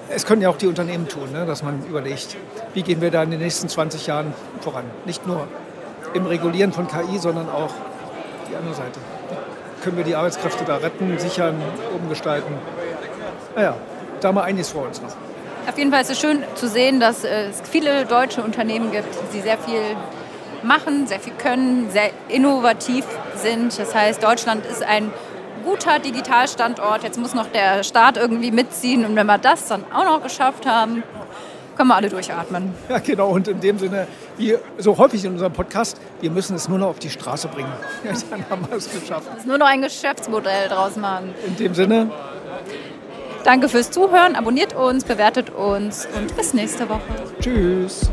Es 0.09 0.27
können 0.27 0.43
ja 0.43 0.51
auch 0.51 0.57
die 0.57 0.67
Unternehmen 0.67 1.09
tun, 1.09 1.33
ne? 1.33 1.47
dass 1.47 1.63
man 1.63 1.87
überlegt, 1.87 2.37
wie 2.75 2.83
gehen 2.83 3.01
wir 3.01 3.11
da 3.11 3.23
in 3.23 3.31
den 3.31 3.41
nächsten 3.41 3.69
20 3.69 4.07
Jahren 4.07 4.35
voran. 4.61 4.85
Nicht 5.07 5.27
nur 5.27 5.47
im 6.13 6.27
Regulieren 6.27 6.73
von 6.73 6.87
KI, 6.87 7.19
sondern 7.19 7.49
auch 7.49 7.71
die 8.51 8.57
andere 8.57 8.75
Seite. 8.75 9.01
Können 9.83 9.97
wir 9.97 10.05
die 10.05 10.15
Arbeitskräfte 10.15 10.65
da 10.65 10.77
retten, 10.77 11.19
sichern, 11.19 11.57
umgestalten? 11.99 12.55
Naja, 13.57 13.77
da 14.23 14.33
wir 14.33 14.45
einiges 14.45 14.71
vor 14.71 14.87
uns 14.87 15.01
noch. 15.01 15.11
Auf 15.69 15.79
jeden 15.79 15.93
Fall 15.93 16.03
ist 16.03 16.11
es 16.11 16.21
schön 16.21 16.43
zu 16.55 16.69
sehen, 16.69 16.99
dass 16.99 17.25
es 17.25 17.63
viele 17.71 18.05
deutsche 18.05 18.43
Unternehmen 18.43 18.91
gibt, 18.91 19.15
die 19.33 19.41
sehr 19.41 19.59
viel 19.59 19.97
machen, 20.63 21.07
sehr 21.07 21.21
viel 21.21 21.33
können, 21.35 21.91
sehr 21.91 22.11
innovativ 22.29 23.05
sind. 23.37 23.79
Das 23.79 23.95
heißt, 23.95 24.23
Deutschland 24.23 24.67
ist 24.67 24.83
ein 24.83 25.11
guter 25.65 25.99
Digitalstandort. 25.99 27.05
Jetzt 27.05 27.19
muss 27.19 27.35
noch 27.35 27.47
der 27.47 27.85
Staat 27.85 28.17
irgendwie 28.17 28.51
mitziehen. 28.51 29.05
Und 29.05 29.15
wenn 29.17 29.27
wir 29.27 29.39
das 29.39 29.69
dann 29.69 29.85
auch 29.93 30.05
noch 30.05 30.23
geschafft 30.23 30.67
haben, 30.67 31.03
können 31.77 31.89
wir 31.89 31.97
alle 31.97 32.09
durchatmen. 32.09 32.75
Ja, 32.89 32.99
genau. 32.99 33.31
Und 33.31 33.49
in 33.49 33.61
dem 33.61 33.79
Sinne, 33.79 34.07
wie 34.37 34.57
so 34.79 34.99
häufig 34.99 35.25
in 35.25 35.33
unserem 35.33 35.53
Podcast, 35.53 35.99
wir 36.21 36.31
müssen 36.31 36.57
es 36.57 36.69
nur 36.69 36.79
noch 36.79 36.89
auf 36.89 36.99
die 36.99 37.11
Straße 37.11 37.49
bringen. 37.49 37.73
Ja, 38.05 38.13
dann 38.31 38.45
haben 38.51 38.69
wir 38.69 38.77
es 38.77 38.91
geschafft. 38.91 39.29
Es 39.33 39.41
ist 39.41 39.47
nur 39.47 39.59
noch 39.59 39.67
ein 39.67 39.83
Geschäftsmodell 39.83 40.69
draus 40.69 40.97
machen. 40.97 41.35
In 41.47 41.57
dem 41.57 41.75
Sinne. 41.75 42.11
Danke 43.45 43.69
fürs 43.69 43.91
Zuhören, 43.91 44.37
abonniert 44.37 44.75
uns, 44.75 45.05
bewertet 45.05 45.51
uns 45.51 46.07
und 46.17 46.35
bis 46.37 46.55
nächste 46.55 46.89
Woche. 46.89 47.01
Tschüss. 47.41 48.11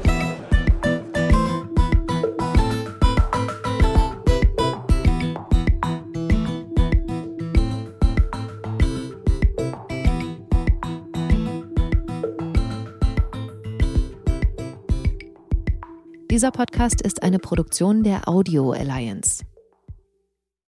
Dieser 16.32 16.52
Podcast 16.52 17.02
ist 17.02 17.22
eine 17.22 17.38
Produktion 17.38 18.02
der 18.04 18.28
Audio 18.28 18.72
Alliance. 18.72 19.44